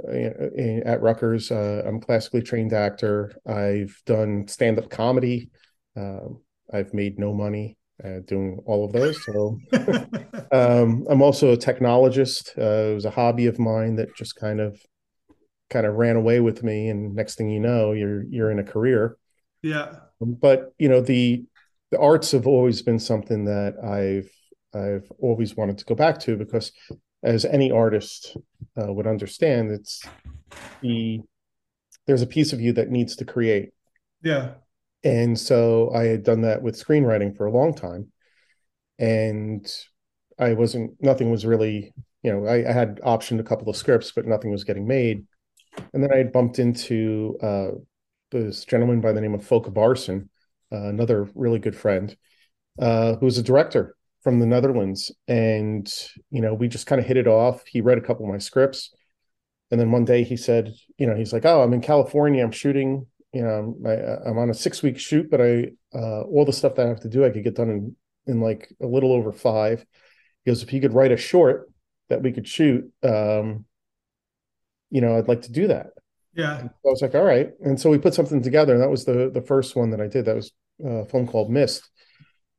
at 0.85 0.99
rutgers 1.01 1.51
uh, 1.51 1.83
i'm 1.85 1.97
a 1.97 1.99
classically 1.99 2.41
trained 2.41 2.73
actor 2.73 3.31
i've 3.47 4.01
done 4.05 4.47
stand-up 4.47 4.89
comedy 4.89 5.49
um, 5.95 6.41
i've 6.73 6.93
made 6.93 7.19
no 7.19 7.33
money 7.33 7.77
uh, 8.03 8.19
doing 8.25 8.59
all 8.65 8.85
of 8.85 8.93
those 8.93 9.23
so 9.25 9.59
um, 10.51 11.05
i'm 11.09 11.21
also 11.21 11.51
a 11.51 11.57
technologist. 11.57 12.57
Uh, 12.57 12.91
it 12.91 12.95
was 12.95 13.05
a 13.05 13.11
hobby 13.11 13.47
of 13.47 13.57
mine 13.57 13.95
that 13.95 14.15
just 14.15 14.35
kind 14.35 14.61
of 14.61 14.79
kind 15.69 15.85
of 15.85 15.95
ran 15.95 16.15
away 16.15 16.39
with 16.39 16.63
me 16.63 16.89
and 16.89 17.15
next 17.15 17.35
thing 17.35 17.49
you 17.49 17.59
know 17.59 17.91
you're 17.91 18.23
you're 18.23 18.51
in 18.51 18.59
a 18.59 18.63
career. 18.63 19.17
Yeah. 19.61 19.95
But 20.21 20.73
you 20.77 20.87
know 20.89 21.01
the 21.01 21.45
the 21.91 21.99
arts 21.99 22.31
have 22.31 22.47
always 22.47 22.81
been 22.81 22.99
something 22.99 23.45
that 23.45 23.75
i've 23.81 24.29
i've 24.77 25.09
always 25.19 25.55
wanted 25.55 25.77
to 25.77 25.85
go 25.85 25.95
back 25.95 26.19
to 26.19 26.35
because 26.35 26.73
as 27.23 27.45
any 27.45 27.71
artist 27.71 28.35
uh, 28.79 28.91
would 28.91 29.07
understand 29.07 29.71
it's 29.71 30.03
the 30.81 31.21
there's 32.05 32.21
a 32.21 32.27
piece 32.27 32.53
of 32.53 32.61
you 32.61 32.71
that 32.73 32.89
needs 32.89 33.15
to 33.17 33.25
create. 33.25 33.71
Yeah 34.21 34.53
and 35.07 35.39
so 35.39 35.91
i 35.93 36.03
had 36.03 36.23
done 36.23 36.41
that 36.41 36.61
with 36.61 36.81
screenwriting 36.81 37.35
for 37.35 37.45
a 37.45 37.51
long 37.51 37.73
time 37.73 38.11
and 38.99 39.71
i 40.39 40.53
wasn't 40.53 40.91
nothing 41.01 41.31
was 41.31 41.45
really 41.45 41.93
you 42.23 42.31
know 42.31 42.45
I, 42.45 42.69
I 42.69 42.73
had 42.73 42.99
optioned 43.01 43.39
a 43.39 43.43
couple 43.43 43.69
of 43.69 43.75
scripts 43.75 44.11
but 44.11 44.25
nothing 44.25 44.51
was 44.51 44.63
getting 44.63 44.87
made 44.87 45.25
and 45.93 46.03
then 46.03 46.11
I 46.11 46.17
had 46.17 46.31
bumped 46.31 46.59
into 46.59 47.37
uh, 47.41 47.69
this 48.31 48.65
gentleman 48.65 49.01
by 49.01 49.13
the 49.13 49.21
name 49.21 49.33
of 49.33 49.45
Folke 49.45 49.73
Barson, 49.73 50.29
uh, 50.71 50.87
another 50.87 51.29
really 51.35 51.59
good 51.59 51.75
friend, 51.75 52.15
uh, 52.79 53.15
who's 53.15 53.37
a 53.37 53.43
director 53.43 53.95
from 54.21 54.39
the 54.39 54.45
Netherlands. 54.45 55.11
And, 55.27 55.91
you 56.29 56.41
know, 56.41 56.53
we 56.53 56.67
just 56.67 56.87
kind 56.87 56.99
of 56.99 57.07
hit 57.07 57.17
it 57.17 57.27
off. 57.27 57.65
He 57.65 57.81
read 57.81 57.97
a 57.97 58.01
couple 58.01 58.25
of 58.25 58.31
my 58.31 58.39
scripts. 58.39 58.93
And 59.71 59.79
then 59.79 59.91
one 59.91 60.05
day 60.05 60.23
he 60.23 60.37
said, 60.37 60.73
you 60.97 61.07
know, 61.07 61.15
he's 61.15 61.33
like, 61.33 61.45
oh, 61.45 61.61
I'm 61.61 61.73
in 61.73 61.81
California. 61.81 62.43
I'm 62.43 62.51
shooting, 62.51 63.05
you 63.33 63.41
know, 63.41 63.75
I, 63.85 64.29
am 64.29 64.37
on 64.37 64.49
a 64.49 64.53
six 64.53 64.81
week 64.81 64.99
shoot, 64.99 65.29
but 65.29 65.41
I, 65.41 65.71
uh, 65.93 66.21
all 66.21 66.45
the 66.45 66.53
stuff 66.53 66.75
that 66.75 66.85
I 66.85 66.89
have 66.89 67.01
to 67.01 67.09
do, 67.09 67.25
I 67.25 67.29
could 67.29 67.43
get 67.43 67.55
done 67.55 67.69
in, 67.69 67.95
in 68.25 68.41
like 68.41 68.73
a 68.81 68.87
little 68.87 69.13
over 69.13 69.31
five. 69.31 69.85
He 70.43 70.51
goes, 70.51 70.63
if 70.63 70.71
you 70.73 70.81
could 70.81 70.93
write 70.93 71.11
a 71.11 71.17
short 71.17 71.69
that 72.09 72.21
we 72.21 72.31
could 72.31 72.47
shoot, 72.47 72.89
um, 73.03 73.65
you 74.89 75.01
know, 75.01 75.17
I'd 75.17 75.27
like 75.27 75.41
to 75.43 75.51
do 75.51 75.67
that. 75.67 75.87
Yeah. 76.33 76.61
I 76.63 76.69
was 76.83 77.01
like, 77.01 77.15
all 77.15 77.23
right. 77.23 77.51
And 77.61 77.79
so 77.79 77.89
we 77.89 77.97
put 77.97 78.13
something 78.13 78.41
together. 78.41 78.73
And 78.73 78.81
that 78.81 78.91
was 78.91 79.05
the 79.05 79.31
the 79.33 79.41
first 79.41 79.75
one 79.75 79.89
that 79.89 79.99
I 79.99 80.07
did. 80.07 80.25
That 80.25 80.35
was 80.35 80.51
a 80.85 81.03
film 81.05 81.27
called 81.27 81.49
Mist. 81.49 81.89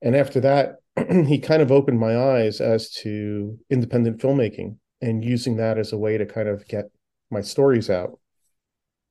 And 0.03 0.17
after 0.17 0.41
that, 0.41 0.77
he 1.27 1.39
kind 1.39 1.63
of 1.63 1.73
opened 1.73 1.99
my 1.99 2.19
eyes 2.19 2.61
as 2.61 2.91
to 2.91 3.59
independent 3.71 4.21
filmmaking 4.21 4.77
and 5.01 5.25
using 5.25 5.57
that 5.57 5.79
as 5.79 5.93
a 5.93 5.99
way 5.99 6.19
to 6.19 6.27
kind 6.27 6.49
of 6.49 6.67
get 6.67 6.87
my 7.31 7.41
stories 7.41 7.89
out. 7.89 8.19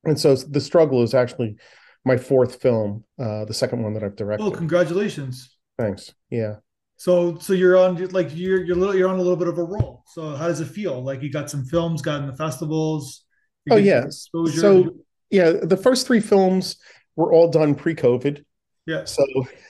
And 0.04 0.18
so 0.18 0.34
the 0.36 0.60
struggle 0.60 1.02
is 1.02 1.14
actually 1.14 1.56
my 2.04 2.16
fourth 2.16 2.60
film, 2.60 3.04
uh, 3.18 3.44
the 3.44 3.54
second 3.54 3.82
one 3.82 3.94
that 3.94 4.02
I've 4.02 4.16
directed. 4.16 4.44
Oh, 4.44 4.50
congratulations. 4.50 5.56
Thanks. 5.78 6.14
Yeah. 6.30 6.56
So 6.96 7.38
so 7.38 7.52
you're 7.52 7.76
on 7.76 7.96
like 8.08 8.36
you're 8.36 8.64
you're 8.64 8.74
little 8.74 8.94
you're 8.94 9.08
on 9.08 9.16
a 9.16 9.22
little 9.22 9.36
bit 9.36 9.46
of 9.46 9.58
a 9.58 9.62
roll. 9.62 10.02
So 10.08 10.34
how 10.34 10.48
does 10.48 10.60
it 10.60 10.66
feel? 10.66 11.00
Like 11.02 11.22
you 11.22 11.30
got 11.30 11.48
some 11.48 11.64
films, 11.64 12.02
got 12.02 12.20
in 12.20 12.26
the 12.26 12.36
festivals. 12.36 13.24
Oh 13.70 13.76
yeah. 13.76 14.06
So 14.10 14.96
yeah, 15.30 15.52
the 15.62 15.76
first 15.76 16.06
three 16.06 16.20
films 16.20 16.76
were 17.14 17.32
all 17.32 17.50
done 17.50 17.74
pre-COVID. 17.74 18.44
Yeah. 18.86 19.04
So 19.04 19.24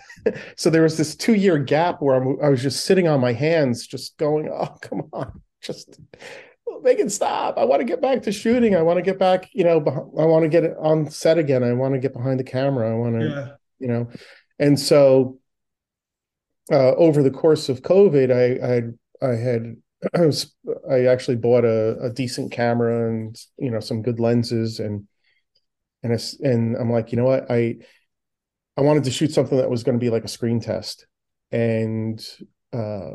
so 0.56 0.70
there 0.70 0.82
was 0.82 0.96
this 0.96 1.16
two 1.16 1.34
year 1.34 1.58
gap 1.58 2.00
where 2.00 2.16
I'm, 2.16 2.38
I 2.42 2.48
was 2.48 2.62
just 2.62 2.84
sitting 2.84 3.08
on 3.08 3.20
my 3.20 3.32
hands, 3.32 3.86
just 3.86 4.16
going, 4.16 4.48
oh 4.48 4.76
come 4.80 5.02
on, 5.12 5.42
just 5.60 6.00
make 6.82 6.98
can 6.98 7.10
stop. 7.10 7.58
I 7.58 7.64
want 7.64 7.80
to 7.80 7.84
get 7.84 8.00
back 8.00 8.22
to 8.22 8.32
shooting. 8.32 8.74
I 8.74 8.82
want 8.82 8.98
to 8.98 9.02
get 9.02 9.18
back. 9.18 9.48
You 9.52 9.64
know, 9.64 9.78
I 10.18 10.24
want 10.24 10.44
to 10.44 10.48
get 10.48 10.64
it 10.64 10.76
on 10.78 11.10
set 11.10 11.38
again. 11.38 11.62
I 11.62 11.72
want 11.72 11.94
to 11.94 12.00
get 12.00 12.12
behind 12.12 12.40
the 12.40 12.44
camera. 12.44 12.90
I 12.90 12.94
want 12.94 13.20
to, 13.20 13.26
yeah. 13.26 13.48
you 13.78 13.88
know, 13.88 14.10
and 14.58 14.78
so 14.78 15.38
uh, 16.70 16.94
over 16.94 17.22
the 17.22 17.30
course 17.30 17.68
of 17.68 17.82
COVID, 17.82 18.30
I 18.32 19.26
I, 19.26 19.32
I 19.32 19.36
had 19.36 19.76
I, 20.14 20.26
was, 20.26 20.54
I 20.90 21.06
actually 21.06 21.36
bought 21.36 21.64
a, 21.64 21.98
a, 22.00 22.10
decent 22.10 22.52
camera 22.52 23.08
and 23.10 23.36
you 23.58 23.70
know 23.70 23.80
some 23.80 24.02
good 24.02 24.20
lenses 24.20 24.78
and 24.78 25.06
and 26.02 26.12
I, 26.12 26.18
and 26.46 26.76
I'm 26.76 26.90
like 26.90 27.10
you 27.10 27.18
know 27.18 27.24
what 27.24 27.50
I 27.50 27.76
I 28.76 28.82
wanted 28.82 29.04
to 29.04 29.10
shoot 29.10 29.32
something 29.32 29.58
that 29.58 29.70
was 29.70 29.82
going 29.82 29.98
to 29.98 30.04
be 30.04 30.10
like 30.10 30.24
a 30.24 30.28
screen 30.28 30.60
test 30.60 31.06
and 31.50 32.24
uh, 32.72 33.14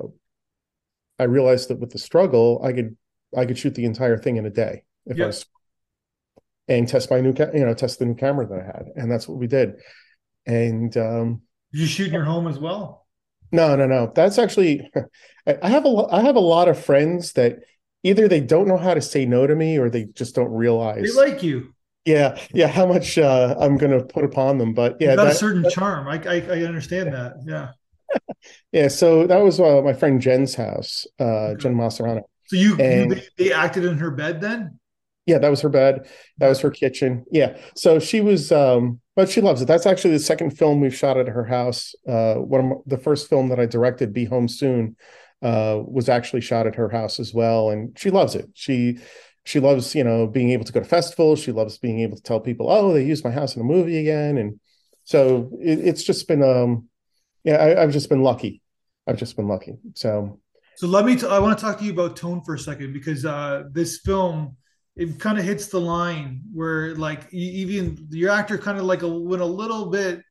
I 1.19 1.23
realized 1.23 1.69
that 1.69 1.79
with 1.79 1.91
the 1.91 1.99
struggle 1.99 2.61
I 2.63 2.73
could 2.73 2.97
I 3.37 3.45
could 3.45 3.57
shoot 3.57 3.75
the 3.75 3.85
entire 3.85 4.17
thing 4.17 4.37
in 4.37 4.45
a 4.45 4.49
day 4.49 4.83
if. 5.05 5.19
I 5.19 5.25
was 5.25 5.45
and 6.69 6.87
test 6.87 7.11
my 7.11 7.19
new 7.19 7.33
you 7.53 7.65
know 7.65 7.73
test 7.73 7.99
the 7.99 8.05
new 8.05 8.15
camera 8.15 8.47
that 8.47 8.59
I 8.59 8.63
had 8.63 8.85
and 8.95 9.11
that's 9.11 9.27
what 9.27 9.37
we 9.37 9.47
did 9.47 9.73
and 10.45 10.95
um, 10.95 11.41
did 11.73 11.81
you 11.81 11.87
shoot 11.87 12.07
in 12.07 12.13
your 12.13 12.23
home 12.23 12.47
as 12.47 12.57
well 12.57 13.03
no, 13.53 13.75
no, 13.75 13.85
no. 13.85 14.11
That's 14.13 14.37
actually 14.37 14.91
I 15.47 15.69
have 15.69 15.85
a 15.85 16.07
I 16.11 16.21
have 16.21 16.35
a 16.35 16.41
lot 16.41 16.67
of 16.67 16.83
friends 16.83 17.33
that 17.33 17.59
either 18.01 18.27
they 18.27 18.41
don't 18.41 18.67
know 18.67 18.77
how 18.77 18.95
to 18.95 19.01
say 19.01 19.25
no 19.25 19.47
to 19.47 19.55
me 19.55 19.77
or 19.77 19.89
they 19.89 20.05
just 20.05 20.35
don't 20.35 20.51
realize 20.51 21.03
they 21.03 21.31
like 21.31 21.43
you. 21.43 21.73
Yeah, 22.03 22.37
yeah. 22.53 22.67
How 22.67 22.85
much 22.85 23.17
uh, 23.17 23.55
I'm 23.57 23.77
going 23.77 23.97
to 23.97 24.03
put 24.03 24.25
upon 24.25 24.57
them, 24.57 24.73
but 24.73 24.97
yeah, 24.99 25.15
that, 25.15 25.27
a 25.27 25.35
certain 25.35 25.61
that, 25.61 25.71
charm. 25.71 26.09
I, 26.09 26.21
I, 26.27 26.41
I 26.41 26.63
understand 26.63 27.13
that. 27.13 27.35
Yeah. 27.45 27.69
yeah. 28.73 28.87
So 28.89 29.25
that 29.25 29.37
was 29.37 29.59
uh, 29.59 29.81
my 29.81 29.93
friend 29.93 30.19
Jen's 30.19 30.55
house, 30.55 31.07
uh, 31.19 31.23
okay. 31.23 31.61
Jen 31.61 31.75
Maserano. 31.75 32.23
So 32.47 32.55
you, 32.55 32.77
and, 32.77 33.15
you 33.15 33.21
they 33.37 33.53
acted 33.53 33.85
in 33.85 33.97
her 33.97 34.11
bed 34.11 34.41
then? 34.41 34.79
Yeah, 35.25 35.37
that 35.37 35.49
was 35.49 35.61
her 35.61 35.69
bed. 35.69 36.07
That 36.39 36.49
was 36.49 36.59
her 36.59 36.71
kitchen. 36.71 37.25
Yeah. 37.31 37.57
So 37.75 37.99
she 37.99 38.21
was 38.21 38.51
um 38.51 38.99
but 39.15 39.29
she 39.29 39.41
loves 39.41 39.61
it. 39.61 39.65
That's 39.65 39.85
actually 39.85 40.13
the 40.13 40.19
second 40.19 40.51
film 40.57 40.81
we've 40.81 40.95
shot 40.95 41.17
at 41.17 41.27
her 41.27 41.45
house. 41.45 41.95
Uh 42.07 42.35
one 42.35 42.71
of 42.71 42.77
the 42.85 42.97
first 42.97 43.29
film 43.29 43.49
that 43.49 43.59
I 43.59 43.65
directed, 43.65 44.13
Be 44.13 44.25
Home 44.25 44.47
Soon, 44.47 44.95
uh 45.41 45.79
was 45.85 46.09
actually 46.09 46.41
shot 46.41 46.67
at 46.67 46.75
her 46.75 46.89
house 46.89 47.19
as 47.19 47.33
well 47.33 47.69
and 47.69 47.97
she 47.97 48.09
loves 48.09 48.35
it. 48.35 48.49
She 48.53 48.99
she 49.45 49.59
loves, 49.59 49.93
you 49.95 50.03
know, 50.03 50.27
being 50.27 50.51
able 50.51 50.65
to 50.65 50.71
go 50.73 50.79
to 50.79 50.85
festivals. 50.85 51.39
She 51.39 51.51
loves 51.51 51.77
being 51.77 51.99
able 51.99 52.15
to 52.15 52.23
tell 52.23 52.39
people, 52.39 52.69
"Oh, 52.69 52.93
they 52.93 53.03
used 53.05 53.25
my 53.25 53.31
house 53.31 53.55
in 53.55 53.61
a 53.61 53.65
movie 53.65 53.97
again." 53.99 54.37
And 54.37 54.59
so 55.03 55.51
it, 55.61 55.79
it's 55.79 56.03
just 56.03 56.27
been 56.27 56.43
um 56.43 56.89
yeah, 57.43 57.55
I, 57.55 57.83
I've 57.83 57.91
just 57.91 58.09
been 58.09 58.23
lucky. 58.23 58.61
I've 59.07 59.17
just 59.17 59.35
been 59.35 59.47
lucky. 59.47 59.73
So 59.95 60.39
so 60.75 60.87
let 60.87 61.05
me. 61.05 61.15
T- 61.15 61.27
I 61.27 61.39
want 61.39 61.57
to 61.57 61.63
talk 61.63 61.79
to 61.79 61.85
you 61.85 61.93
about 61.93 62.15
tone 62.15 62.41
for 62.43 62.55
a 62.55 62.59
second 62.59 62.93
because 62.93 63.25
uh, 63.25 63.63
this 63.71 63.99
film 63.99 64.57
it 64.95 65.19
kind 65.19 65.39
of 65.39 65.45
hits 65.45 65.67
the 65.67 65.79
line 65.79 66.41
where 66.53 66.95
like 66.95 67.31
even 67.33 68.07
your 68.11 68.29
actor 68.29 68.57
kind 68.57 68.77
of 68.77 68.85
like 68.85 69.01
a, 69.01 69.07
went 69.07 69.41
a 69.41 69.45
little 69.45 69.87
bit 69.87 70.21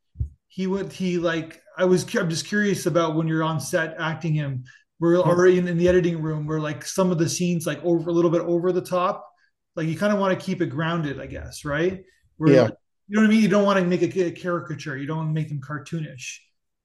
he 0.49 0.67
went 0.67 0.93
he 0.93 1.19
like 1.19 1.61
i 1.77 1.85
was 1.85 2.03
i'm 2.15 2.31
just 2.31 2.47
curious 2.47 2.87
about 2.87 3.17
when 3.17 3.27
you're 3.27 3.43
on 3.43 3.61
set 3.61 3.97
acting 3.99 4.35
him 4.35 4.65
we're 5.01 5.19
already 5.19 5.59
in, 5.59 5.67
in 5.67 5.77
the 5.79 5.89
editing 5.89 6.23
room 6.23 6.47
where 6.47 6.61
like 6.61 6.85
some 6.85 7.11
of 7.11 7.19
the 7.19 7.29
scenes 7.29 7.67
like 7.67 7.83
over 7.85 8.11
a 8.11 8.13
little 8.13 8.31
bit 8.31 8.43
over 8.43 8.71
the 8.71 8.81
top 8.81 9.29
like 9.75 9.87
you 9.87 9.97
kind 9.97 10.13
of 10.13 10.19
want 10.19 10.39
to 10.39 10.45
keep 10.45 10.61
it 10.61 10.67
grounded 10.67 11.21
i 11.21 11.27
guess 11.27 11.65
right 11.65 12.03
where 12.37 12.53
yeah. 12.53 12.63
Like, 12.63 12.75
you 13.09 13.17
know 13.17 13.23
what 13.23 13.29
i 13.29 13.31
mean 13.31 13.43
you 13.43 13.49
don't 13.49 13.65
want 13.65 13.79
to 13.81 13.85
make 13.85 14.03
a, 14.03 14.27
a 14.27 14.31
caricature 14.31 14.97
you 14.97 15.07
don't 15.07 15.17
want 15.19 15.31
to 15.31 15.35
make 15.35 15.49
them 15.49 15.61
cartoonish 15.61 16.39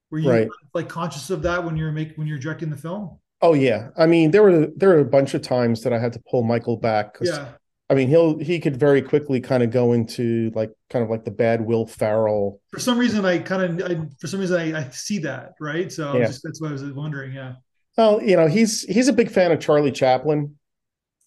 were 0.09 0.19
you 0.19 0.31
right. 0.31 0.47
like 0.73 0.89
conscious 0.89 1.29
of 1.29 1.43
that 1.43 1.63
when 1.63 1.77
you're 1.77 1.91
making 1.91 2.15
when 2.15 2.27
you're 2.27 2.39
directing 2.39 2.69
the 2.69 2.77
film 2.77 3.19
Oh 3.41 3.53
yeah, 3.53 3.89
I 3.97 4.05
mean 4.07 4.31
there 4.31 4.43
were 4.43 4.67
there 4.75 4.89
were 4.89 4.99
a 4.99 5.05
bunch 5.05 5.33
of 5.33 5.41
times 5.41 5.83
that 5.83 5.93
I 5.93 5.99
had 5.99 6.13
to 6.13 6.21
pull 6.29 6.43
Michael 6.43 6.77
back 6.77 7.13
because 7.13 7.29
yeah. 7.29 7.49
I 7.89 7.93
mean, 7.93 8.09
he'll 8.09 8.37
he 8.37 8.59
could 8.59 8.77
very 8.77 9.01
quickly 9.01 9.39
kind 9.39 9.63
of 9.63 9.71
go 9.71 9.93
into 9.93 10.51
like 10.53 10.71
kind 10.89 11.03
of 11.03 11.09
like 11.09 11.23
the 11.23 11.31
bad 11.31 11.61
Will 11.61 11.85
Ferrell. 11.85 12.59
For 12.71 12.79
some 12.79 12.97
reason, 12.97 13.23
I 13.23 13.39
kind 13.39 13.81
of 13.81 13.91
I, 13.91 13.95
for 14.19 14.27
some 14.27 14.41
reason 14.41 14.59
I, 14.59 14.79
I 14.79 14.89
see 14.89 15.19
that 15.19 15.53
right. 15.61 15.89
So 15.89 16.17
yeah. 16.17 16.27
just, 16.27 16.41
that's 16.43 16.59
why 16.61 16.67
I 16.67 16.71
was 16.73 16.83
wondering. 16.83 17.33
Yeah. 17.33 17.53
Well, 17.97 18.21
you 18.21 18.35
know, 18.35 18.47
he's 18.47 18.81
he's 18.83 19.07
a 19.07 19.13
big 19.13 19.31
fan 19.31 19.53
of 19.53 19.61
Charlie 19.61 19.93
Chaplin, 19.93 20.57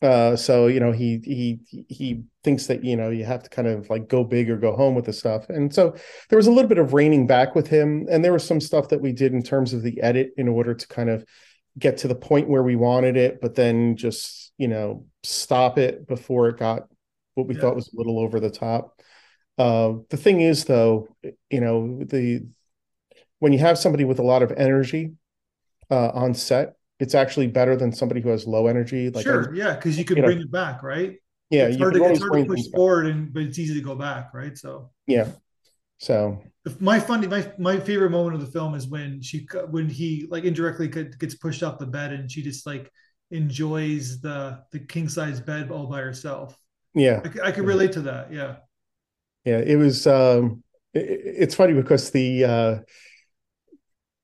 Uh, 0.02 0.34
so 0.34 0.66
you 0.66 0.80
know 0.80 0.92
he 0.92 1.20
he 1.24 1.84
he 1.88 2.22
thinks 2.42 2.66
that 2.68 2.82
you 2.82 2.96
know 2.96 3.10
you 3.10 3.24
have 3.24 3.42
to 3.42 3.50
kind 3.50 3.68
of 3.68 3.90
like 3.90 4.08
go 4.08 4.24
big 4.24 4.48
or 4.48 4.56
go 4.56 4.74
home 4.74 4.94
with 4.94 5.04
the 5.04 5.12
stuff, 5.12 5.50
and 5.50 5.74
so 5.74 5.94
there 6.30 6.38
was 6.38 6.46
a 6.46 6.50
little 6.50 6.68
bit 6.68 6.78
of 6.78 6.94
reining 6.94 7.26
back 7.26 7.54
with 7.54 7.66
him, 7.66 8.06
and 8.10 8.24
there 8.24 8.32
was 8.32 8.42
some 8.42 8.60
stuff 8.60 8.88
that 8.88 9.00
we 9.00 9.12
did 9.12 9.34
in 9.34 9.42
terms 9.42 9.74
of 9.74 9.82
the 9.82 10.00
edit 10.00 10.32
in 10.38 10.48
order 10.48 10.72
to 10.72 10.88
kind 10.88 11.10
of 11.10 11.24
get 11.80 11.98
to 11.98 12.08
the 12.08 12.14
point 12.14 12.48
where 12.48 12.62
we 12.62 12.76
wanted 12.76 13.16
it, 13.16 13.40
but 13.40 13.54
then 13.54 13.96
just 13.96 14.52
you 14.58 14.68
know 14.68 15.06
stop 15.22 15.78
it 15.78 16.06
before 16.06 16.48
it 16.48 16.58
got 16.58 16.82
what 17.34 17.46
we 17.46 17.54
yeah. 17.54 17.60
thought 17.62 17.74
was 17.74 17.92
a 17.92 17.96
little 17.96 18.18
over 18.18 18.40
the 18.40 18.50
top. 18.50 19.00
Uh, 19.58 19.94
the 20.08 20.16
thing 20.16 20.40
is, 20.40 20.64
though, 20.64 21.08
you 21.50 21.60
know 21.60 22.02
the 22.04 22.46
when 23.38 23.52
you 23.52 23.58
have 23.58 23.78
somebody 23.78 24.04
with 24.04 24.18
a 24.18 24.22
lot 24.22 24.42
of 24.42 24.52
energy 24.52 25.12
uh, 25.90 26.10
on 26.10 26.34
set, 26.34 26.74
it's 26.98 27.14
actually 27.14 27.46
better 27.46 27.76
than 27.76 27.92
somebody 27.92 28.20
who 28.20 28.28
has 28.28 28.46
low 28.46 28.66
energy. 28.66 29.10
Like 29.10 29.24
sure, 29.24 29.54
yeah, 29.54 29.74
because 29.74 29.98
you 29.98 30.04
can 30.04 30.18
you 30.18 30.22
bring 30.22 30.38
know, 30.38 30.44
it 30.44 30.52
back, 30.52 30.82
right? 30.82 31.16
Yeah, 31.50 31.66
it's 31.66 31.78
hard, 31.78 31.94
to, 31.94 32.04
it's 32.04 32.20
hard 32.20 32.34
to 32.34 32.44
push 32.44 32.60
forward, 32.72 33.06
and 33.06 33.32
but 33.32 33.42
it's 33.42 33.58
easy 33.58 33.74
to 33.74 33.80
go 33.80 33.96
back, 33.96 34.32
right? 34.32 34.56
So 34.56 34.90
yeah, 35.06 35.28
so 36.00 36.42
my 36.78 37.00
funny, 37.00 37.26
my 37.26 37.50
my 37.58 37.80
favorite 37.80 38.10
moment 38.10 38.34
of 38.34 38.40
the 38.40 38.46
film 38.52 38.74
is 38.74 38.86
when 38.86 39.22
she 39.22 39.46
when 39.70 39.88
he 39.88 40.26
like 40.30 40.44
indirectly 40.44 40.88
gets 40.88 41.34
pushed 41.36 41.62
off 41.62 41.78
the 41.78 41.86
bed, 41.86 42.12
and 42.12 42.30
she 42.30 42.42
just 42.42 42.66
like 42.66 42.90
enjoys 43.30 44.20
the 44.20 44.60
the 44.72 44.78
king 44.78 45.08
size 45.08 45.40
bed 45.40 45.70
all 45.70 45.86
by 45.86 46.00
herself. 46.00 46.56
Yeah, 46.94 47.20
I, 47.24 47.48
I 47.48 47.52
could 47.52 47.66
relate 47.66 47.92
to 47.92 48.02
that. 48.02 48.32
Yeah, 48.32 48.56
yeah, 49.44 49.58
it 49.58 49.76
was. 49.76 50.06
um 50.06 50.62
it, 50.94 51.00
It's 51.24 51.54
funny 51.54 51.74
because 51.74 52.10
the. 52.10 52.44
uh 52.44 52.78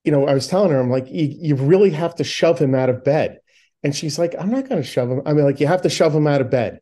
you 0.05 0.13
know, 0.13 0.27
I 0.27 0.35
was 0.35 0.47
telling 0.47 0.71
her, 0.71 0.79
I'm 0.81 0.91
like, 0.91 1.09
you, 1.09 1.35
you 1.41 1.55
really 1.57 1.91
have 1.91 2.15
to 2.17 2.25
shove 2.25 2.59
him 2.59 2.75
out 2.75 2.89
of 2.89 3.03
bed. 3.05 3.39
And 3.83 3.95
she's 3.95 4.19
like, 4.19 4.35
I'm 4.39 4.51
not 4.51 4.69
going 4.69 4.81
to 4.81 4.87
shove 4.87 5.11
him. 5.11 5.23
I 5.27 5.33
mean, 5.33 5.45
like, 5.45 5.61
you 5.61 5.67
have 5.67 5.83
to 5.83 5.91
shove 5.91 6.15
him 6.15 6.27
out 6.27 6.41
of 6.41 6.51
bed. 6.51 6.81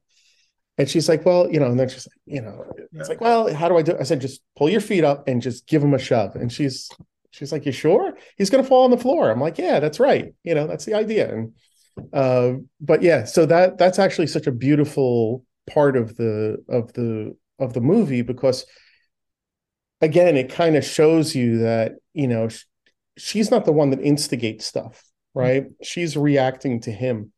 And 0.77 0.89
she's 0.89 1.09
like, 1.09 1.25
well, 1.25 1.51
you 1.51 1.61
know, 1.61 1.67
and 1.67 1.79
then 1.79 1.89
she's 1.89 2.07
like, 2.07 2.21
you 2.27 2.43
know, 2.43 2.65
it's 2.95 3.09
like, 3.09 3.21
well, 3.21 3.53
how 3.55 3.69
do 3.69 3.77
I 3.77 3.83
do? 3.83 3.93
It? 3.93 4.01
I 4.01 4.03
said, 4.03 4.21
just 4.21 4.43
pull 4.57 4.69
your 4.69 4.81
feet 4.81 5.05
up 5.05 5.29
and 5.29 5.41
just 5.41 5.67
give 5.69 5.83
him 5.83 5.95
a 5.95 5.99
shove. 5.99 6.35
And 6.35 6.53
she's, 6.53 6.91
she's 7.31 7.53
like, 7.53 7.65
you 7.65 7.73
sure? 7.73 8.17
He's 8.37 8.51
going 8.51 8.63
to 8.63 8.69
fall 8.69 8.85
on 8.85 8.91
the 8.91 8.99
floor. 8.99 9.31
I'm 9.31 9.41
like, 9.41 9.57
yeah, 9.57 9.79
that's 9.79 10.01
right. 10.01 10.35
You 10.43 10.55
know, 10.55 10.67
that's 10.67 10.85
the 10.85 10.95
idea. 10.95 11.33
And, 11.33 11.53
uh, 12.13 12.55
but 12.81 13.03
yeah, 13.03 13.25
so 13.25 13.47
that, 13.47 13.79
that's 13.79 14.01
actually 14.01 14.27
such 14.27 14.49
a 14.49 14.53
beautiful 14.53 15.45
part 15.71 15.97
of 15.97 16.17
the, 16.17 16.59
of 16.69 16.93
the, 16.95 17.37
of 17.61 17.73
the 17.73 17.81
movie 17.81 18.23
because 18.23 18.67
again, 20.01 20.37
it 20.37 20.53
kind 20.53 20.77
of 20.77 20.85
shows 20.85 21.35
you 21.35 21.59
that, 21.59 21.93
you 22.13 22.29
know, 22.29 22.49
she's 23.17 23.51
not 23.51 23.65
the 23.65 23.73
one 23.73 23.91
that 23.91 24.01
instigates 24.01 24.67
stuff, 24.67 25.05
right? 25.35 25.65
Mm-hmm. 25.65 25.83
She's 25.83 26.17
reacting 26.17 26.81
to 26.81 26.93
him. 26.93 27.33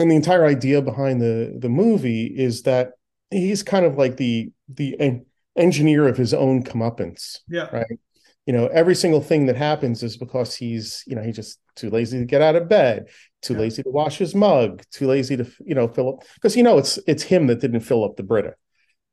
And 0.00 0.10
the 0.10 0.16
entire 0.16 0.46
idea 0.46 0.80
behind 0.80 1.20
the 1.20 1.56
the 1.58 1.68
movie 1.68 2.24
is 2.26 2.62
that 2.62 2.92
he's 3.30 3.62
kind 3.62 3.84
of 3.84 3.98
like 3.98 4.16
the 4.16 4.50
the 4.68 4.98
en- 4.98 5.26
engineer 5.56 6.08
of 6.08 6.16
his 6.16 6.32
own 6.32 6.64
comeuppance. 6.64 7.38
Yeah. 7.48 7.68
Right. 7.70 7.98
You 8.46 8.54
know, 8.54 8.66
every 8.68 8.94
single 8.94 9.20
thing 9.20 9.46
that 9.46 9.56
happens 9.56 10.02
is 10.02 10.16
because 10.16 10.56
he's, 10.56 11.04
you 11.06 11.14
know, 11.14 11.22
he's 11.22 11.36
just 11.36 11.60
too 11.76 11.90
lazy 11.90 12.18
to 12.18 12.24
get 12.24 12.40
out 12.40 12.56
of 12.56 12.68
bed, 12.68 13.08
too 13.42 13.52
yeah. 13.52 13.60
lazy 13.60 13.82
to 13.82 13.90
wash 13.90 14.16
his 14.16 14.34
mug, 14.34 14.82
too 14.90 15.06
lazy 15.06 15.36
to, 15.36 15.46
you 15.64 15.74
know, 15.74 15.86
fill 15.86 16.14
up 16.14 16.24
because 16.34 16.56
you 16.56 16.62
know 16.62 16.78
it's 16.78 16.98
it's 17.06 17.22
him 17.22 17.46
that 17.48 17.60
didn't 17.60 17.80
fill 17.80 18.04
up 18.04 18.16
the 18.16 18.22
Brita. 18.22 18.54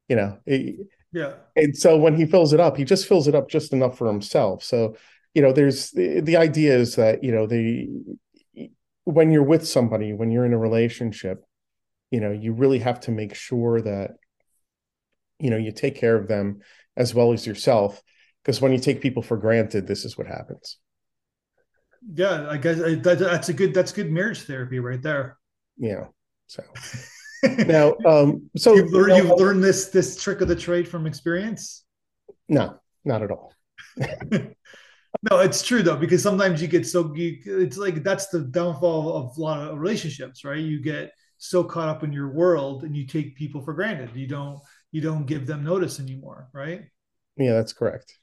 You 0.07 0.15
know, 0.15 0.37
it, 0.45 0.87
yeah. 1.11 1.33
And 1.57 1.75
so 1.75 1.97
when 1.97 2.15
he 2.15 2.25
fills 2.25 2.53
it 2.53 2.61
up, 2.61 2.77
he 2.77 2.85
just 2.85 3.07
fills 3.07 3.27
it 3.27 3.35
up 3.35 3.49
just 3.49 3.73
enough 3.73 3.97
for 3.97 4.07
himself. 4.07 4.63
So 4.63 4.95
you 5.33 5.41
know 5.41 5.51
there's 5.51 5.91
the, 5.91 6.21
the 6.21 6.37
idea 6.37 6.75
is 6.77 6.95
that 6.95 7.23
you 7.23 7.33
know 7.33 7.45
the 7.45 7.89
when 9.07 9.31
you're 9.31 9.41
with 9.41 9.65
somebody 9.65 10.11
when 10.11 10.31
you're 10.31 10.45
in 10.45 10.51
a 10.51 10.57
relationship 10.57 11.45
you 12.11 12.19
know 12.19 12.29
you 12.29 12.51
really 12.51 12.79
have 12.79 12.99
to 12.99 13.09
make 13.09 13.33
sure 13.33 13.79
that 13.79 14.17
you 15.39 15.49
know 15.49 15.55
you 15.55 15.71
take 15.71 15.95
care 15.95 16.17
of 16.17 16.27
them 16.27 16.59
as 16.97 17.15
well 17.15 17.31
as 17.31 17.47
yourself 17.47 18.03
because 18.43 18.59
when 18.59 18.73
you 18.73 18.77
take 18.77 18.99
people 18.99 19.23
for 19.23 19.37
granted 19.37 19.87
this 19.87 20.03
is 20.03 20.17
what 20.17 20.27
happens. 20.27 20.77
Yeah 22.13 22.47
i 22.49 22.57
guess 22.57 22.79
that, 22.79 23.17
that's 23.19 23.47
a 23.47 23.53
good 23.53 23.73
that's 23.73 23.93
good 23.93 24.11
marriage 24.11 24.41
therapy 24.41 24.79
right 24.79 25.01
there. 25.01 25.37
Yeah 25.77 26.07
so. 26.47 26.63
Now 27.65 27.95
um 28.05 28.49
so 28.57 28.75
you've 28.75 28.91
learned, 28.91 29.15
you've 29.15 29.39
learned 29.39 29.63
this 29.63 29.87
this 29.87 30.21
trick 30.21 30.41
of 30.41 30.49
the 30.49 30.55
trade 30.55 30.87
from 30.87 31.07
experience? 31.07 31.85
No 32.49 32.79
not 33.05 33.23
at 33.23 33.31
all 33.31 33.53
no, 35.29 35.39
it's 35.39 35.63
true 35.63 35.81
though 35.81 35.95
because 35.95 36.21
sometimes 36.21 36.61
you 36.61 36.67
get 36.67 36.85
so 36.85 37.13
you, 37.15 37.39
it's 37.45 37.77
like 37.77 38.03
that's 38.03 38.27
the 38.27 38.41
downfall 38.41 39.15
of 39.15 39.37
a 39.37 39.41
lot 39.41 39.59
of 39.59 39.77
relationships, 39.77 40.43
right? 40.43 40.59
You 40.59 40.81
get 40.81 41.11
so 41.37 41.63
caught 41.63 41.89
up 41.89 42.03
in 42.03 42.11
your 42.11 42.29
world 42.29 42.83
and 42.83 42.95
you 42.95 43.05
take 43.05 43.35
people 43.35 43.61
for 43.61 43.73
granted. 43.73 44.15
You 44.15 44.27
don't 44.27 44.59
you 44.91 45.01
don't 45.01 45.25
give 45.25 45.47
them 45.47 45.63
notice 45.63 45.99
anymore, 45.99 46.49
right? 46.53 46.85
Yeah, 47.35 47.53
that's 47.53 47.73
correct. 47.73 48.17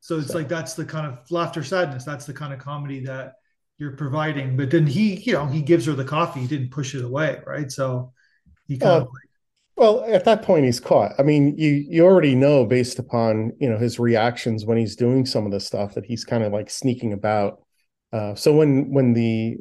So 0.00 0.18
it's 0.18 0.28
so. 0.28 0.38
like 0.38 0.48
that's 0.48 0.74
the 0.74 0.84
kind 0.84 1.06
of 1.06 1.30
laughter 1.30 1.62
sadness. 1.62 2.04
That's 2.04 2.26
the 2.26 2.32
kind 2.32 2.52
of 2.52 2.58
comedy 2.58 3.00
that 3.04 3.34
you're 3.78 3.96
providing. 3.96 4.56
But 4.56 4.70
then 4.70 4.86
he, 4.86 5.16
you 5.16 5.32
know, 5.32 5.46
he 5.46 5.62
gives 5.62 5.86
her 5.86 5.92
the 5.92 6.04
coffee. 6.04 6.40
He 6.40 6.46
didn't 6.46 6.70
push 6.70 6.94
it 6.94 7.04
away, 7.04 7.40
right? 7.46 7.70
So 7.70 8.12
he 8.66 8.78
kind 8.78 8.92
uh, 8.92 8.96
of 8.96 9.02
like 9.04 9.29
well, 9.80 10.04
at 10.04 10.26
that 10.26 10.42
point, 10.42 10.66
he's 10.66 10.78
caught. 10.78 11.12
I 11.18 11.22
mean, 11.22 11.56
you 11.56 11.70
you 11.88 12.04
already 12.04 12.34
know 12.34 12.66
based 12.66 12.98
upon 12.98 13.52
you 13.58 13.66
know 13.66 13.78
his 13.78 13.98
reactions 13.98 14.66
when 14.66 14.76
he's 14.76 14.94
doing 14.94 15.24
some 15.24 15.46
of 15.46 15.52
the 15.52 15.58
stuff 15.58 15.94
that 15.94 16.04
he's 16.04 16.22
kind 16.22 16.44
of 16.44 16.52
like 16.52 16.68
sneaking 16.68 17.14
about. 17.14 17.62
Uh, 18.12 18.34
so 18.34 18.54
when 18.54 18.92
when 18.92 19.14
the 19.14 19.56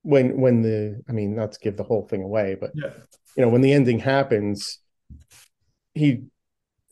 when 0.00 0.40
when 0.40 0.62
the 0.62 1.02
I 1.10 1.12
mean, 1.12 1.36
not 1.36 1.52
to 1.52 1.60
give 1.60 1.76
the 1.76 1.82
whole 1.82 2.08
thing 2.08 2.22
away, 2.22 2.56
but 2.58 2.70
yeah. 2.74 2.88
you 3.36 3.44
know 3.44 3.50
when 3.50 3.60
the 3.60 3.74
ending 3.74 3.98
happens, 3.98 4.78
he 5.92 6.22